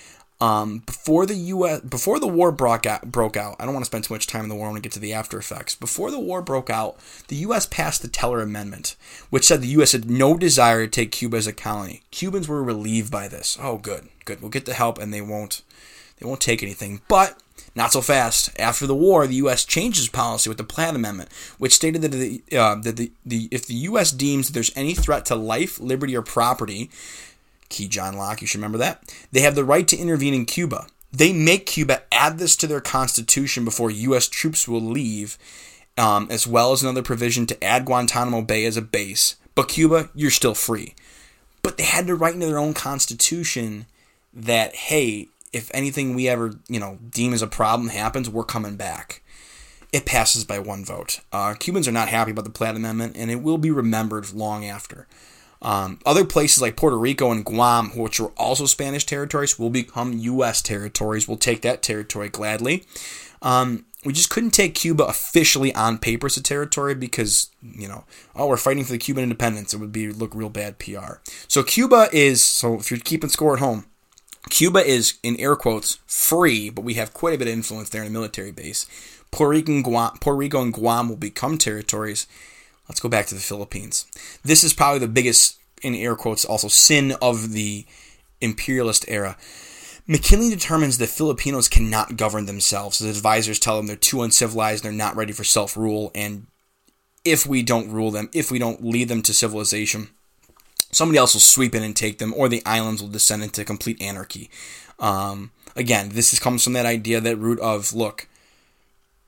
Um, 0.40 0.84
before 0.86 1.26
the 1.26 1.34
U.S. 1.34 1.80
before 1.80 2.20
the 2.20 2.28
war 2.28 2.52
broke 2.52 2.86
out, 2.86 3.10
broke 3.10 3.36
out, 3.36 3.56
I 3.58 3.64
don't 3.64 3.74
want 3.74 3.84
to 3.84 3.88
spend 3.88 4.04
too 4.04 4.14
much 4.14 4.28
time 4.28 4.44
in 4.44 4.48
the 4.48 4.54
war. 4.54 4.66
I 4.66 4.70
want 4.70 4.82
to 4.82 4.86
get 4.86 4.92
to 4.92 5.00
the 5.00 5.12
after 5.12 5.36
effects. 5.36 5.74
Before 5.74 6.12
the 6.12 6.20
war 6.20 6.42
broke 6.42 6.70
out, 6.70 6.96
the 7.26 7.36
U.S. 7.36 7.66
passed 7.66 8.02
the 8.02 8.08
Teller 8.08 8.40
Amendment, 8.40 8.94
which 9.30 9.44
said 9.44 9.62
the 9.62 9.68
U.S. 9.68 9.92
had 9.92 10.08
no 10.08 10.36
desire 10.38 10.84
to 10.84 10.90
take 10.90 11.10
Cuba 11.10 11.38
as 11.38 11.48
a 11.48 11.52
colony. 11.52 12.02
Cubans 12.12 12.46
were 12.46 12.62
relieved 12.62 13.10
by 13.10 13.26
this. 13.26 13.58
Oh, 13.60 13.78
good, 13.78 14.08
good. 14.24 14.40
We'll 14.40 14.50
get 14.50 14.64
the 14.64 14.74
help, 14.74 14.98
and 14.98 15.12
they 15.12 15.20
won't 15.20 15.62
they 16.20 16.26
won't 16.26 16.40
take 16.40 16.62
anything. 16.62 17.00
But 17.08 17.40
not 17.74 17.92
so 17.92 18.00
fast. 18.00 18.50
After 18.58 18.86
the 18.86 18.94
war, 18.94 19.26
the 19.26 19.36
U.S. 19.36 19.64
changed 19.64 19.98
its 19.98 20.08
policy 20.08 20.48
with 20.48 20.58
the 20.58 20.64
Platt 20.64 20.94
Amendment, 20.94 21.30
which 21.58 21.72
stated 21.74 22.02
that, 22.02 22.12
the, 22.12 22.42
uh, 22.56 22.76
that 22.76 22.96
the, 22.96 23.12
the, 23.24 23.48
if 23.50 23.66
the 23.66 23.74
U.S. 23.74 24.12
deems 24.12 24.48
that 24.48 24.52
there's 24.52 24.72
any 24.76 24.94
threat 24.94 25.24
to 25.26 25.36
life, 25.36 25.80
liberty, 25.80 26.16
or 26.16 26.22
property, 26.22 26.90
Key 27.68 27.88
John 27.88 28.16
Locke, 28.16 28.40
you 28.40 28.46
should 28.46 28.58
remember 28.58 28.78
that. 28.78 29.02
They 29.32 29.40
have 29.40 29.54
the 29.54 29.64
right 29.64 29.86
to 29.88 29.96
intervene 29.96 30.34
in 30.34 30.46
Cuba. 30.46 30.86
They 31.12 31.32
make 31.32 31.66
Cuba 31.66 32.02
add 32.12 32.38
this 32.38 32.56
to 32.56 32.66
their 32.66 32.80
constitution 32.80 33.64
before 33.64 33.90
U.S. 33.90 34.28
troops 34.28 34.68
will 34.68 34.82
leave, 34.82 35.38
um, 35.96 36.28
as 36.30 36.46
well 36.46 36.72
as 36.72 36.82
another 36.82 37.02
provision 37.02 37.46
to 37.46 37.64
add 37.64 37.86
Guantanamo 37.86 38.42
Bay 38.42 38.64
as 38.64 38.76
a 38.76 38.82
base. 38.82 39.36
But 39.54 39.68
Cuba, 39.68 40.10
you're 40.14 40.30
still 40.30 40.54
free. 40.54 40.94
But 41.62 41.76
they 41.76 41.84
had 41.84 42.06
to 42.06 42.14
write 42.14 42.34
into 42.34 42.46
their 42.46 42.58
own 42.58 42.74
constitution 42.74 43.86
that, 44.32 44.74
hey, 44.74 45.28
if 45.52 45.70
anything 45.74 46.14
we 46.14 46.28
ever, 46.28 46.54
you 46.68 46.78
know, 46.78 46.98
deem 47.10 47.32
as 47.32 47.42
a 47.42 47.46
problem 47.46 47.88
happens, 47.88 48.28
we're 48.28 48.44
coming 48.44 48.76
back. 48.76 49.22
It 49.92 50.04
passes 50.04 50.44
by 50.44 50.58
one 50.58 50.84
vote. 50.84 51.20
Uh, 51.32 51.54
Cubans 51.54 51.88
are 51.88 51.92
not 51.92 52.08
happy 52.08 52.30
about 52.30 52.44
the 52.44 52.50
Platt 52.50 52.76
Amendment, 52.76 53.16
and 53.16 53.30
it 53.30 53.42
will 53.42 53.58
be 53.58 53.70
remembered 53.70 54.32
long 54.34 54.66
after. 54.66 55.06
Um, 55.60 55.98
other 56.06 56.24
places 56.24 56.62
like 56.62 56.76
Puerto 56.76 56.96
Rico 56.96 57.30
and 57.32 57.44
Guam, 57.44 57.90
which 57.96 58.20
were 58.20 58.32
also 58.36 58.66
Spanish 58.66 59.04
territories, 59.04 59.58
will 59.58 59.70
become 59.70 60.18
U.S. 60.18 60.62
territories. 60.62 61.26
We'll 61.26 61.36
take 61.36 61.62
that 61.62 61.82
territory 61.82 62.28
gladly. 62.28 62.84
Um, 63.42 63.86
we 64.04 64.12
just 64.12 64.30
couldn't 64.30 64.50
take 64.50 64.74
Cuba 64.74 65.04
officially 65.04 65.74
on 65.74 65.98
paper 65.98 66.26
as 66.26 66.36
a 66.36 66.42
territory 66.42 66.94
because 66.94 67.50
you 67.62 67.88
know, 67.88 68.04
oh, 68.36 68.46
we're 68.46 68.56
fighting 68.56 68.84
for 68.84 68.92
the 68.92 68.98
Cuban 68.98 69.24
independence. 69.24 69.74
It 69.74 69.78
would 69.78 69.92
be 69.92 70.10
look 70.12 70.34
real 70.34 70.48
bad 70.48 70.78
PR. 70.78 71.14
So 71.48 71.62
Cuba 71.62 72.08
is 72.12 72.42
so 72.42 72.74
if 72.74 72.90
you're 72.90 73.00
keeping 73.00 73.30
score 73.30 73.54
at 73.54 73.60
home, 73.60 73.86
Cuba 74.50 74.78
is 74.78 75.18
in 75.22 75.36
air 75.40 75.56
quotes 75.56 75.98
free, 76.06 76.70
but 76.70 76.82
we 76.82 76.94
have 76.94 77.12
quite 77.12 77.34
a 77.34 77.38
bit 77.38 77.48
of 77.48 77.52
influence 77.52 77.88
there 77.88 78.02
in 78.02 78.08
a 78.08 78.12
military 78.12 78.52
base. 78.52 78.86
Puerto 79.30 79.50
Rico 79.50 79.72
and 79.72 79.84
Guam, 79.84 80.16
Puerto 80.20 80.38
Rico 80.38 80.62
and 80.62 80.72
Guam 80.72 81.08
will 81.08 81.16
become 81.16 81.58
territories 81.58 82.26
Let's 82.88 83.00
go 83.00 83.08
back 83.08 83.26
to 83.26 83.34
the 83.34 83.40
Philippines. 83.40 84.06
This 84.42 84.64
is 84.64 84.72
probably 84.72 85.00
the 85.00 85.08
biggest, 85.08 85.58
in 85.82 85.94
air 85.94 86.16
quotes, 86.16 86.44
also 86.44 86.68
sin 86.68 87.14
of 87.20 87.52
the 87.52 87.84
imperialist 88.40 89.04
era. 89.08 89.36
McKinley 90.06 90.48
determines 90.48 90.96
the 90.96 91.06
Filipinos 91.06 91.68
cannot 91.68 92.16
govern 92.16 92.46
themselves. 92.46 92.98
His 92.98 93.16
advisors 93.16 93.58
tell 93.58 93.76
them 93.76 93.86
they're 93.86 93.96
too 93.96 94.22
uncivilized, 94.22 94.82
they're 94.82 94.92
not 94.92 95.16
ready 95.16 95.32
for 95.32 95.44
self 95.44 95.76
rule, 95.76 96.10
and 96.14 96.46
if 97.24 97.46
we 97.46 97.62
don't 97.62 97.90
rule 97.90 98.10
them, 98.10 98.30
if 98.32 98.50
we 98.50 98.58
don't 98.58 98.82
lead 98.82 99.08
them 99.08 99.20
to 99.22 99.34
civilization, 99.34 100.08
somebody 100.90 101.18
else 101.18 101.34
will 101.34 101.40
sweep 101.40 101.74
in 101.74 101.82
and 101.82 101.94
take 101.94 102.18
them, 102.18 102.32
or 102.34 102.48
the 102.48 102.64
islands 102.64 103.02
will 103.02 103.10
descend 103.10 103.42
into 103.42 103.64
complete 103.66 104.00
anarchy. 104.00 104.48
Um, 104.98 105.50
again, 105.76 106.10
this 106.10 106.32
is, 106.32 106.38
comes 106.38 106.64
from 106.64 106.72
that 106.72 106.86
idea, 106.86 107.20
that 107.20 107.36
root 107.36 107.60
of 107.60 107.92
look, 107.92 108.28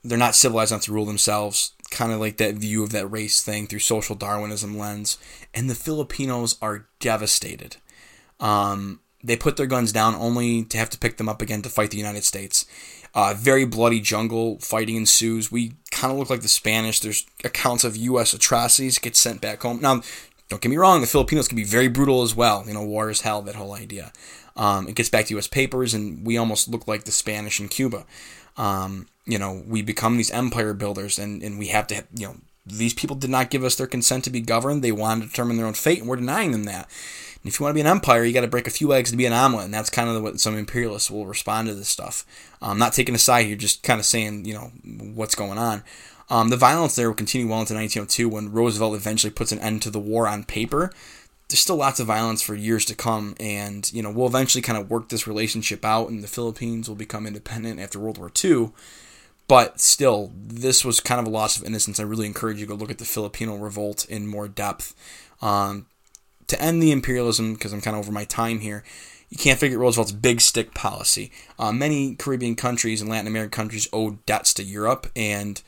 they're 0.02 0.16
not 0.16 0.34
civilized 0.34 0.72
enough 0.72 0.84
to 0.84 0.92
rule 0.92 1.04
themselves. 1.04 1.72
Kind 1.90 2.12
of 2.12 2.20
like 2.20 2.36
that 2.36 2.54
view 2.54 2.82
of 2.82 2.90
that 2.90 3.06
race 3.06 3.42
thing 3.42 3.66
through 3.66 3.80
social 3.80 4.14
Darwinism 4.14 4.78
lens, 4.78 5.18
and 5.52 5.68
the 5.68 5.74
Filipinos 5.74 6.56
are 6.62 6.86
devastated. 7.00 7.76
Um, 8.38 9.00
they 9.22 9.36
put 9.36 9.56
their 9.56 9.66
guns 9.66 9.92
down 9.92 10.14
only 10.14 10.64
to 10.64 10.78
have 10.78 10.90
to 10.90 10.98
pick 10.98 11.16
them 11.16 11.28
up 11.28 11.42
again 11.42 11.62
to 11.62 11.68
fight 11.68 11.90
the 11.90 11.98
United 11.98 12.24
States. 12.24 12.64
Uh, 13.14 13.34
very 13.36 13.64
bloody 13.64 14.00
jungle 14.00 14.58
fighting 14.60 14.96
ensues. 14.96 15.50
We 15.50 15.72
kind 15.90 16.12
of 16.12 16.18
look 16.18 16.30
like 16.30 16.42
the 16.42 16.48
Spanish. 16.48 17.00
There's 17.00 17.26
accounts 17.44 17.82
of 17.82 17.96
U.S. 17.96 18.32
atrocities 18.32 18.98
get 18.98 19.16
sent 19.16 19.40
back 19.40 19.62
home. 19.62 19.80
Now, 19.80 20.02
don't 20.48 20.62
get 20.62 20.68
me 20.68 20.76
wrong, 20.76 21.00
the 21.00 21.06
Filipinos 21.06 21.48
can 21.48 21.56
be 21.56 21.64
very 21.64 21.88
brutal 21.88 22.22
as 22.22 22.34
well. 22.34 22.64
You 22.66 22.74
know, 22.74 22.84
war 22.84 23.10
is 23.10 23.20
hell, 23.20 23.42
that 23.42 23.54
whole 23.54 23.74
idea. 23.74 24.12
Um, 24.56 24.88
it 24.88 24.94
gets 24.94 25.08
back 25.08 25.26
to 25.26 25.34
U.S. 25.34 25.46
papers, 25.46 25.94
and 25.94 26.26
we 26.26 26.36
almost 26.36 26.68
look 26.68 26.88
like 26.88 27.04
the 27.04 27.12
Spanish 27.12 27.60
in 27.60 27.68
Cuba. 27.68 28.04
Um, 28.56 29.06
you 29.30 29.38
know, 29.38 29.62
we 29.66 29.82
become 29.82 30.16
these 30.16 30.30
empire 30.30 30.74
builders, 30.74 31.18
and, 31.18 31.42
and 31.42 31.58
we 31.58 31.68
have 31.68 31.86
to, 31.88 32.04
you 32.14 32.26
know, 32.26 32.36
these 32.66 32.94
people 32.94 33.16
did 33.16 33.30
not 33.30 33.50
give 33.50 33.64
us 33.64 33.76
their 33.76 33.86
consent 33.86 34.24
to 34.24 34.30
be 34.30 34.40
governed. 34.40 34.82
They 34.82 34.92
wanted 34.92 35.22
to 35.22 35.28
determine 35.28 35.56
their 35.56 35.66
own 35.66 35.74
fate, 35.74 36.00
and 36.00 36.08
we're 36.08 36.16
denying 36.16 36.52
them 36.52 36.64
that. 36.64 36.88
And 37.42 37.50
if 37.50 37.58
you 37.58 37.64
want 37.64 37.72
to 37.72 37.74
be 37.74 37.80
an 37.80 37.86
empire, 37.86 38.22
you 38.22 38.34
got 38.34 38.42
to 38.42 38.48
break 38.48 38.66
a 38.66 38.70
few 38.70 38.92
eggs 38.92 39.10
to 39.10 39.16
be 39.16 39.26
an 39.26 39.32
omelet, 39.32 39.64
and 39.64 39.74
that's 39.74 39.90
kind 39.90 40.10
of 40.10 40.22
what 40.22 40.40
some 40.40 40.56
imperialists 40.56 41.10
will 41.10 41.26
respond 41.26 41.68
to 41.68 41.74
this 41.74 41.88
stuff. 41.88 42.26
I'm 42.60 42.72
um, 42.72 42.78
not 42.78 42.92
taking 42.92 43.14
a 43.14 43.18
side 43.18 43.46
here, 43.46 43.56
just 43.56 43.82
kind 43.82 43.98
of 43.98 44.06
saying, 44.06 44.44
you 44.44 44.54
know, 44.54 44.72
what's 45.14 45.34
going 45.34 45.58
on. 45.58 45.82
Um, 46.28 46.50
the 46.50 46.56
violence 46.56 46.94
there 46.94 47.08
will 47.08 47.16
continue 47.16 47.48
well 47.48 47.60
into 47.60 47.74
1902 47.74 48.28
when 48.28 48.52
Roosevelt 48.52 48.94
eventually 48.94 49.32
puts 49.32 49.52
an 49.52 49.58
end 49.58 49.82
to 49.82 49.90
the 49.90 49.98
war 49.98 50.28
on 50.28 50.44
paper. 50.44 50.92
There's 51.48 51.60
still 51.60 51.76
lots 51.76 51.98
of 51.98 52.06
violence 52.06 52.42
for 52.42 52.54
years 52.54 52.84
to 52.84 52.94
come, 52.94 53.34
and 53.40 53.92
you 53.92 54.02
know 54.02 54.12
we'll 54.12 54.28
eventually 54.28 54.62
kind 54.62 54.78
of 54.78 54.88
work 54.88 55.08
this 55.08 55.26
relationship 55.26 55.84
out, 55.84 56.08
and 56.08 56.22
the 56.22 56.28
Philippines 56.28 56.88
will 56.88 56.96
become 56.96 57.26
independent 57.26 57.80
after 57.80 57.98
World 57.98 58.18
War 58.18 58.30
II. 58.44 58.70
But 59.50 59.80
still, 59.80 60.30
this 60.36 60.84
was 60.84 61.00
kind 61.00 61.18
of 61.18 61.26
a 61.26 61.30
loss 61.30 61.56
of 61.56 61.64
innocence. 61.64 61.98
I 61.98 62.04
really 62.04 62.26
encourage 62.26 62.60
you 62.60 62.66
to 62.66 62.68
go 62.68 62.76
look 62.76 62.92
at 62.92 62.98
the 62.98 63.04
Filipino 63.04 63.56
revolt 63.56 64.08
in 64.08 64.28
more 64.28 64.46
depth. 64.46 64.94
Um, 65.42 65.86
to 66.46 66.62
end 66.62 66.80
the 66.80 66.92
imperialism, 66.92 67.54
because 67.54 67.72
I'm 67.72 67.80
kind 67.80 67.96
of 67.96 68.04
over 68.04 68.12
my 68.12 68.22
time 68.22 68.60
here, 68.60 68.84
you 69.28 69.36
can't 69.36 69.58
forget 69.58 69.76
Roosevelt's 69.76 70.12
big 70.12 70.40
stick 70.40 70.72
policy. 70.72 71.32
Uh, 71.58 71.72
many 71.72 72.14
Caribbean 72.14 72.54
countries 72.54 73.00
and 73.00 73.10
Latin 73.10 73.26
American 73.26 73.50
countries 73.50 73.88
owe 73.92 74.18
debts 74.24 74.54
to 74.54 74.62
Europe, 74.62 75.08
and 75.16 75.60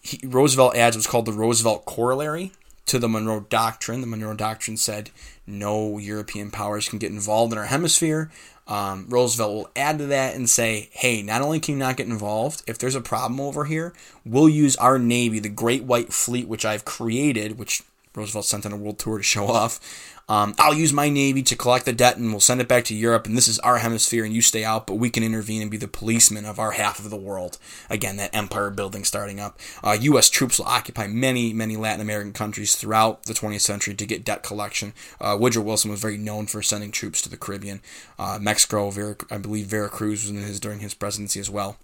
he, 0.00 0.26
Roosevelt 0.26 0.74
adds 0.74 0.96
what's 0.96 1.06
called 1.06 1.26
the 1.26 1.32
Roosevelt 1.32 1.84
Corollary 1.84 2.52
to 2.86 2.98
the 2.98 3.10
Monroe 3.10 3.40
Doctrine. 3.40 4.00
The 4.00 4.06
Monroe 4.06 4.32
Doctrine 4.32 4.78
said 4.78 5.10
no 5.46 5.98
European 5.98 6.50
powers 6.50 6.88
can 6.88 6.98
get 6.98 7.12
involved 7.12 7.52
in 7.52 7.58
our 7.58 7.66
hemisphere. 7.66 8.30
Um, 8.68 9.06
Roosevelt 9.08 9.52
will 9.52 9.70
add 9.74 9.98
to 9.98 10.06
that 10.06 10.34
and 10.34 10.48
say, 10.48 10.90
hey, 10.92 11.22
not 11.22 11.40
only 11.40 11.58
can 11.58 11.74
you 11.74 11.78
not 11.78 11.96
get 11.96 12.06
involved, 12.06 12.62
if 12.66 12.78
there's 12.78 12.94
a 12.94 13.00
problem 13.00 13.40
over 13.40 13.64
here, 13.64 13.94
we'll 14.26 14.48
use 14.48 14.76
our 14.76 14.98
Navy, 14.98 15.38
the 15.38 15.48
Great 15.48 15.84
White 15.84 16.12
Fleet, 16.12 16.46
which 16.46 16.66
I've 16.66 16.84
created, 16.84 17.58
which 17.58 17.82
Roosevelt 18.14 18.44
sent 18.44 18.66
on 18.66 18.72
a 18.72 18.76
world 18.76 18.98
tour 18.98 19.16
to 19.16 19.24
show 19.24 19.46
off. 19.48 19.80
Um, 20.28 20.54
I'll 20.58 20.74
use 20.74 20.92
my 20.92 21.08
navy 21.08 21.42
to 21.42 21.56
collect 21.56 21.86
the 21.86 21.92
debt 21.92 22.18
and 22.18 22.30
we'll 22.30 22.40
send 22.40 22.60
it 22.60 22.68
back 22.68 22.84
to 22.84 22.94
Europe. 22.94 23.26
And 23.26 23.36
this 23.36 23.48
is 23.48 23.58
our 23.60 23.78
hemisphere 23.78 24.24
and 24.24 24.34
you 24.34 24.42
stay 24.42 24.64
out, 24.64 24.86
but 24.86 24.96
we 24.96 25.10
can 25.10 25.22
intervene 25.22 25.62
and 25.62 25.70
be 25.70 25.76
the 25.76 25.88
policeman 25.88 26.44
of 26.44 26.58
our 26.58 26.72
half 26.72 26.98
of 26.98 27.08
the 27.10 27.16
world. 27.16 27.58
Again, 27.88 28.16
that 28.16 28.34
empire 28.34 28.70
building 28.70 29.04
starting 29.04 29.40
up. 29.40 29.58
Uh, 29.82 29.96
U.S. 30.00 30.28
troops 30.28 30.58
will 30.58 30.66
occupy 30.66 31.06
many, 31.06 31.52
many 31.52 31.76
Latin 31.76 32.00
American 32.00 32.32
countries 32.32 32.74
throughout 32.74 33.24
the 33.24 33.32
20th 33.32 33.62
century 33.62 33.94
to 33.94 34.06
get 34.06 34.24
debt 34.24 34.42
collection. 34.42 34.92
Uh, 35.20 35.36
Woodrow 35.40 35.62
Wilson 35.62 35.90
was 35.90 36.00
very 36.00 36.18
known 36.18 36.46
for 36.46 36.62
sending 36.62 36.90
troops 36.90 37.22
to 37.22 37.28
the 37.28 37.36
Caribbean. 37.36 37.80
Uh, 38.18 38.38
Mexico, 38.40 38.90
Vera, 38.90 39.16
I 39.30 39.38
believe 39.38 39.66
Veracruz 39.66 40.22
was 40.24 40.30
in 40.30 40.36
his 40.36 40.60
during 40.60 40.80
his 40.80 40.94
presidency 40.94 41.40
as 41.40 41.48
well. 41.48 41.78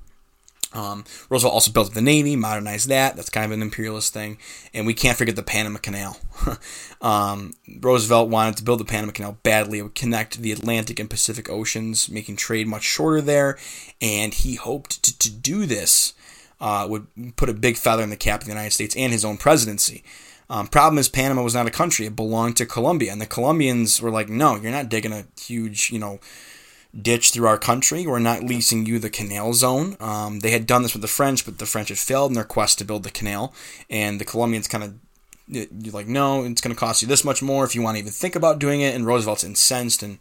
Um, 0.75 1.05
Roosevelt 1.31 1.55
also 1.55 1.71
built 1.71 1.95
the 1.95 2.03
Navy, 2.03 2.37
modernized 2.37 2.89
that. 2.89 3.17
That's 3.17 3.31
kind 3.31 3.47
of 3.47 3.53
an 3.53 3.63
imperialist 3.63 4.13
thing. 4.13 4.39
And 4.75 4.87
we 4.87 4.93
can't 4.93 5.17
forget 5.17 5.37
the 5.37 5.43
Panama 5.43 5.79
Canal. 5.79 6.19
um, 7.01 7.53
Roosevelt 7.81 8.29
wanted 8.29 8.57
to 8.59 8.65
build 8.65 8.81
the 8.81 8.85
Panama 8.85 9.13
Canal 9.13 9.39
badly. 9.43 9.79
It 9.79 9.83
would 9.83 9.95
connect 9.95 10.39
the 10.39 10.53
Atlantic 10.53 10.99
and 10.99 11.09
Pacific 11.09 11.49
Oceans, 11.49 12.11
making 12.11 12.37
trade 12.37 12.67
much 12.67 12.83
shorter 12.83 13.21
there. 13.21 13.57
And 14.03 14.35
he 14.35 14.57
hoped 14.57 15.03
to, 15.05 15.19
to 15.21 15.31
do 15.31 15.65
this 15.65 16.15
uh, 16.61 16.87
would 16.89 17.07
put 17.37 17.49
a 17.49 17.55
big 17.55 17.77
feather 17.77 18.03
in 18.03 18.11
the 18.11 18.17
cap 18.17 18.41
of 18.41 18.47
the 18.47 18.53
United 18.53 18.73
States 18.73 18.97
and 18.97 19.13
his 19.13 19.25
own 19.25 19.37
presidency. 19.37 20.03
Um, 20.51 20.67
problem 20.67 20.99
is, 20.99 21.09
Panama 21.09 21.43
was 21.43 21.55
not 21.55 21.67
a 21.67 21.71
country; 21.71 22.07
it 22.07 22.17
belonged 22.17 22.57
to 22.59 22.67
Colombia, 22.67 23.13
and 23.13 23.21
the 23.21 23.27
Colombians 23.27 24.01
were 24.01 24.11
like, 24.11 24.29
"No, 24.29 24.57
you're 24.57 24.71
not 24.71 24.91
digging 24.91 25.13
a 25.13 25.25
huge, 25.41 25.91
you 25.91 25.99
know, 25.99 26.21
ditch 27.01 27.31
through 27.31 27.47
our 27.47 27.59
country. 27.59 28.07
We're 28.07 28.19
not 28.19 28.45
leasing 28.45 28.87
you 28.87 28.99
the 28.99 29.11
canal 29.11 29.53
zone. 29.53 29.97
Um, 30.01 30.41
they 30.41 30.51
had 30.51 30.67
done 30.67 30.83
this 30.83 30.93
with 30.93 31.03
the 31.03 31.09
French, 31.09 31.45
but 31.45 31.59
the 31.59 31.67
French 31.67 31.89
had 31.89 31.99
failed 31.99 32.31
in 32.31 32.35
their 32.35 32.45
quest 32.45 32.79
to 32.79 32.85
build 32.85 33.03
the 33.03 33.11
canal, 33.11 33.53
and 33.91 34.21
the 34.21 34.25
Colombians 34.25 34.69
kind 34.69 34.85
of 34.85 34.95
you're 35.47 35.93
like, 35.93 36.07
no, 36.07 36.45
it's 36.45 36.61
going 36.61 36.75
to 36.75 36.79
cost 36.79 37.03
you 37.03 37.09
this 37.09 37.25
much 37.25 37.43
more 37.43 37.65
if 37.65 37.75
you 37.75 37.83
want 37.83 37.97
to 37.97 38.01
even 38.01 38.13
think 38.13 38.35
about 38.35 38.59
doing 38.59 38.81
it. 38.81 38.95
And 38.95 39.07
Roosevelt's 39.07 39.45
incensed 39.45 40.03
and 40.03 40.19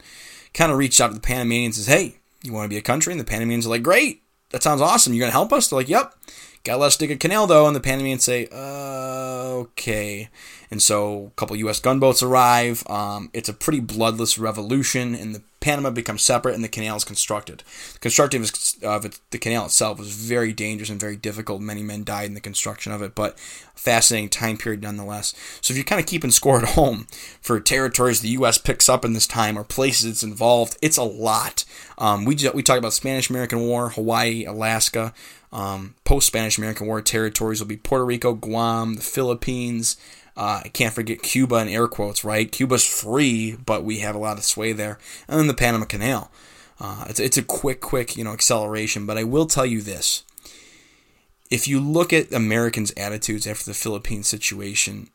kind 0.53 0.71
of 0.71 0.77
reached 0.77 0.99
out 0.99 1.07
to 1.07 1.13
the 1.13 1.21
Panamanians 1.21 1.77
and 1.77 1.85
says, 1.85 1.95
hey, 1.95 2.17
you 2.43 2.53
want 2.53 2.65
to 2.65 2.69
be 2.69 2.77
a 2.77 2.81
country? 2.81 3.13
And 3.13 3.19
the 3.19 3.25
Panamanians 3.25 3.65
are 3.65 3.69
like, 3.69 3.83
great, 3.83 4.21
that 4.49 4.63
sounds 4.63 4.81
awesome. 4.81 5.13
You're 5.13 5.21
going 5.21 5.31
to 5.31 5.37
help 5.37 5.53
us? 5.53 5.69
They're 5.69 5.79
like, 5.79 5.89
yep. 5.89 6.13
Got 6.63 6.73
to 6.73 6.79
let 6.79 6.87
us 6.87 6.97
dig 6.97 7.11
a 7.11 7.17
canal 7.17 7.45
though, 7.45 7.67
and 7.67 7.75
the 7.75 7.81
Panamanians 7.81 8.23
say, 8.23 8.47
uh, 8.49 9.51
okay. 9.53 10.29
And 10.71 10.81
so 10.81 11.27
a 11.27 11.29
couple 11.31 11.57
U.S. 11.57 11.81
gunboats 11.81 12.23
arrive. 12.23 12.89
Um, 12.89 13.29
it's 13.33 13.49
a 13.49 13.53
pretty 13.53 13.81
bloodless 13.81 14.37
revolution, 14.39 15.13
and 15.13 15.35
the 15.35 15.41
Panama 15.63 15.91
becomes 15.91 16.21
separate, 16.21 16.55
and 16.55 16.63
the 16.63 16.67
canal 16.67 16.97
is 16.97 17.05
constructed. 17.05 17.63
The 17.93 17.99
construction 17.99 18.45
of 18.83 19.19
the 19.31 19.37
canal 19.37 19.65
itself 19.65 19.97
was 19.97 20.13
very 20.13 20.51
dangerous 20.51 20.89
and 20.89 20.99
very 20.99 21.15
difficult. 21.15 21.61
Many 21.61 21.81
men 21.81 22.03
died 22.03 22.25
in 22.25 22.33
the 22.33 22.41
construction 22.41 22.91
of 22.91 23.01
it, 23.01 23.15
but 23.15 23.39
fascinating 23.73 24.27
time 24.27 24.57
period 24.57 24.81
nonetheless. 24.81 25.33
So 25.61 25.71
if 25.71 25.77
you're 25.77 25.85
kind 25.85 26.01
of 26.01 26.05
keeping 26.05 26.31
score 26.31 26.57
at 26.57 26.71
home 26.71 27.07
for 27.39 27.61
territories 27.61 28.19
the 28.19 28.27
U.S. 28.29 28.57
picks 28.57 28.89
up 28.89 29.05
in 29.05 29.13
this 29.13 29.25
time 29.25 29.57
or 29.57 29.63
places 29.63 30.05
it's 30.05 30.21
involved, 30.21 30.77
it's 30.81 30.97
a 30.97 31.03
lot. 31.03 31.63
Um, 31.97 32.25
we 32.25 32.35
we 32.53 32.61
talk 32.61 32.77
about 32.77 32.91
Spanish 32.91 33.29
American 33.29 33.61
War, 33.61 33.89
Hawaii, 33.91 34.43
Alaska. 34.43 35.13
Um, 35.53 35.95
Post 36.03 36.27
Spanish 36.27 36.57
American 36.57 36.87
War 36.87 37.01
territories 37.01 37.61
will 37.61 37.67
be 37.67 37.77
Puerto 37.77 38.03
Rico, 38.03 38.33
Guam, 38.33 38.95
the 38.95 39.01
Philippines. 39.01 39.95
Uh, 40.35 40.61
I 40.65 40.69
can't 40.69 40.93
forget 40.93 41.21
Cuba 41.21 41.57
in 41.57 41.67
air 41.67 41.87
quotes, 41.87 42.23
right? 42.23 42.51
Cuba's 42.51 42.85
free, 42.85 43.55
but 43.55 43.83
we 43.83 43.99
have 43.99 44.15
a 44.15 44.19
lot 44.19 44.37
of 44.37 44.43
sway 44.43 44.73
there. 44.73 44.97
And 45.27 45.39
then 45.39 45.47
the 45.47 45.53
Panama 45.53 45.85
Canal. 45.85 46.31
Uh, 46.79 47.05
it's, 47.07 47.19
it's 47.19 47.37
a 47.37 47.43
quick, 47.43 47.81
quick, 47.81 48.17
you 48.17 48.23
know, 48.23 48.33
acceleration. 48.33 49.05
But 49.05 49.17
I 49.17 49.23
will 49.23 49.45
tell 49.45 49.65
you 49.65 49.81
this: 49.81 50.23
if 51.51 51.67
you 51.67 51.79
look 51.79 52.11
at 52.11 52.33
Americans' 52.33 52.93
attitudes 52.97 53.45
after 53.45 53.65
the 53.65 53.75
Philippine 53.75 54.23
situation, 54.23 55.09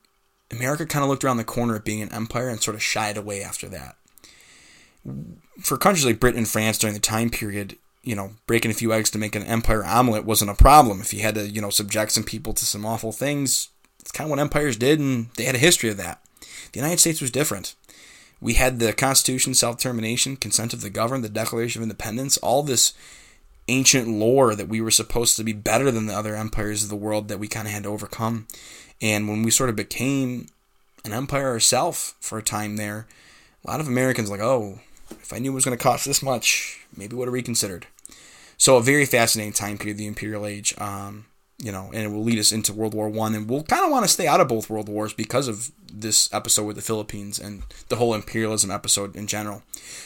America 0.51 0.87
kind 0.87 1.03
of 1.03 1.11
looked 1.11 1.25
around 1.25 1.37
the 1.37 1.45
corner 1.45 1.77
at 1.77 1.85
being 1.85 2.01
an 2.01 2.13
empire 2.13 2.49
and 2.49 2.63
sort 2.63 2.77
of 2.77 2.83
shied 2.83 3.17
away 3.17 3.43
after 3.43 3.69
that. 3.69 3.97
For 5.61 5.77
countries 5.77 6.07
like 6.07 6.21
Britain 6.21 6.39
and 6.39 6.49
France 6.49 6.79
during 6.79 6.95
the 6.95 7.01
time 7.01 7.31
period, 7.31 7.77
you 8.03 8.15
know, 8.15 8.33
breaking 8.47 8.71
a 8.71 8.75
few 8.75 8.93
eggs 8.93 9.11
to 9.11 9.19
make 9.19 9.35
an 9.35 9.43
empire 9.43 9.85
omelet 9.85 10.25
wasn't 10.25 10.51
a 10.51 10.55
problem. 10.55 11.01
If 11.01 11.13
you 11.13 11.23
had 11.23 11.35
to, 11.35 11.49
you 11.49 11.61
know, 11.61 11.71
subject 11.71 12.13
some 12.13 12.25
people 12.25 12.53
to 12.55 12.65
some 12.65 12.87
awful 12.87 13.13
things, 13.13 13.69
it's 14.09 14.17
kind 14.17 14.25
of 14.25 14.31
what 14.31 14.39
empires 14.39 14.79
did, 14.79 14.99
and 15.01 15.29
they 15.37 15.45
had 15.45 15.55
a 15.55 15.59
history 15.59 15.91
of 15.91 15.99
that. 15.99 16.23
The 16.73 16.81
United 16.81 16.99
States 16.99 17.21
was 17.21 17.31
different. 17.31 17.75
We 18.41 18.55
had 18.55 18.79
the 18.79 18.95
Constitution, 18.95 19.53
self 19.53 19.77
determination, 19.77 20.37
consent 20.37 20.73
of 20.73 20.81
the 20.81 20.89
governed, 20.89 21.25
the 21.25 21.29
Declaration 21.29 21.81
of 21.81 21.83
Independence, 21.83 22.39
all 22.39 22.63
this 22.63 22.95
ancient 23.69 24.09
lore 24.09 24.55
that 24.55 24.67
we 24.67 24.81
were 24.81 24.91
supposed 24.91 25.37
to 25.37 25.45
be 25.45 25.53
better 25.53 25.91
than 25.91 26.07
the 26.07 26.15
other 26.15 26.35
empires 26.35 26.83
of 26.83 26.89
the 26.89 26.97
world 26.97 27.29
that 27.29 27.39
we 27.39 27.49
kind 27.49 27.69
of 27.69 27.75
had 27.75 27.83
to 27.83 27.91
overcome. 27.91 28.47
And 29.03 29.29
when 29.29 29.43
we 29.43 29.51
sort 29.51 29.69
of 29.69 29.77
became 29.77 30.47
an 31.05 31.13
empire 31.13 31.49
ourselves 31.49 32.15
for 32.19 32.39
a 32.39 32.43
time 32.43 32.77
there, 32.77 33.07
a 33.63 33.71
lot 33.71 33.81
of 33.81 33.89
Americans 33.89 34.31
like, 34.31 34.41
oh, 34.41 34.81
if 35.11 35.35
I 35.35 35.39
knew 35.39 35.53
it 35.53 35.55
was 35.55 35.67
going 35.67 35.77
to 35.77 35.85
cost 35.85 36.07
this 36.07 36.23
much, 36.23 36.87
maybe 36.97 37.15
would 37.15 37.29
have 37.29 37.35
reconsidered. 37.35 37.87
So 38.57 38.79
a 38.79 38.83
very 38.83 39.05
fascinating 39.05 39.53
time 39.53 39.77
period, 39.77 39.99
the 39.99 40.07
Imperial 40.07 40.47
Age. 40.47 40.75
Um, 40.79 41.27
you 41.61 41.73
know, 41.73 41.91
and 41.93 42.05
it 42.05 42.09
will 42.09 42.23
lead 42.23 42.39
us 42.39 42.53
into 42.53 42.73
World 42.73 42.95
War 42.95 43.09
One, 43.09 43.35
and 43.35 43.49
we'll 43.49 43.65
kind 43.65 43.85
of 43.85 43.91
want 43.91 44.05
to 44.05 44.11
stay 44.11 44.29
out 44.29 44.41
of 44.41 44.47
both 44.47 44.71
world 44.71 44.89
wars 44.89 45.13
because 45.13 45.49
of 45.49 45.73
this 45.93 46.33
episode 46.33 46.65
with 46.65 46.77
the 46.77 46.83
Philippines 46.83 47.39
and 47.39 47.63
the 47.89 47.97
whole 47.97 48.15
imperialism 48.15 48.71
episode 48.71 49.17
in 49.17 49.27
general. 49.27 49.63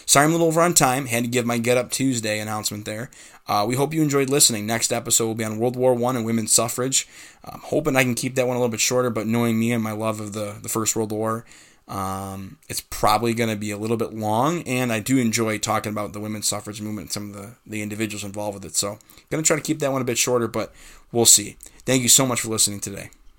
Sorry, 0.07 0.25
I'm 0.25 0.31
a 0.31 0.33
little 0.33 0.47
over 0.47 0.63
on 0.63 0.73
time. 0.73 1.07
Had 1.07 1.25
to 1.25 1.29
give 1.29 1.45
my 1.45 1.59
Get 1.59 1.77
Up 1.77 1.91
Tuesday 1.91 2.41
announcement 2.41 2.87
there. 2.87 3.11
Uh, 3.47 3.67
we 3.69 3.75
hope 3.75 3.93
you 3.93 4.03
enjoyed 4.03 4.31
listening. 4.31 4.67
Next 4.67 4.93
episode 4.93 5.27
will 5.27 5.35
be 5.35 5.45
on 5.45 5.59
World 5.59 5.77
War 5.77 5.93
One 5.93 6.17
and 6.17 6.25
women's 6.25 6.53
suffrage. 6.53 7.07
I'm 7.45 7.61
hoping 7.61 7.97
I 7.97 8.05
can 8.05 8.15
keep 8.15 8.35
that 8.37 8.47
one 8.47 8.57
a 8.57 8.61
little 8.61 8.71
bit 8.71 8.81
shorter, 8.81 9.11
but 9.11 9.27
knowing 9.27 9.59
me 9.59 9.73
and 9.73 9.83
my 9.83 9.93
love 9.93 10.21
of 10.21 10.33
the 10.33 10.57
the 10.63 10.71
First 10.71 10.97
World 10.97 11.13
War, 11.13 11.45
um, 11.89 12.59
it's 12.69 12.81
probably 12.81 13.35
going 13.35 13.51
to 13.51 13.57
be 13.57 13.71
a 13.71 13.77
little 13.77 13.97
bit 13.97 14.15
long, 14.15 14.63
and 14.63 14.93
I 14.93 15.01
do 15.01 15.19
enjoy 15.19 15.59
talking 15.59 15.91
about 15.91 16.13
the 16.13 16.21
women's 16.21 16.47
suffrage 16.47 16.81
movement 16.81 17.07
and 17.07 17.13
some 17.13 17.35
of 17.35 17.37
the, 17.37 17.55
the 17.67 17.83
individuals 17.83 18.25
involved 18.25 18.55
with 18.55 18.65
it. 18.65 18.77
So, 18.77 18.99
going 19.31 19.43
to 19.43 19.47
try 19.47 19.57
to 19.57 19.63
keep 19.63 19.81
that 19.81 19.93
one 19.93 20.01
a 20.01 20.05
bit 20.05 20.17
shorter, 20.17 20.47
but 20.47 20.73
we'll 21.13 21.27
see. 21.27 21.57
Thank 21.85 22.03
you 22.03 22.09
so 22.09 22.27
much 22.27 22.41
for 22.41 22.49
listening 22.49 22.81
today. 22.81 23.11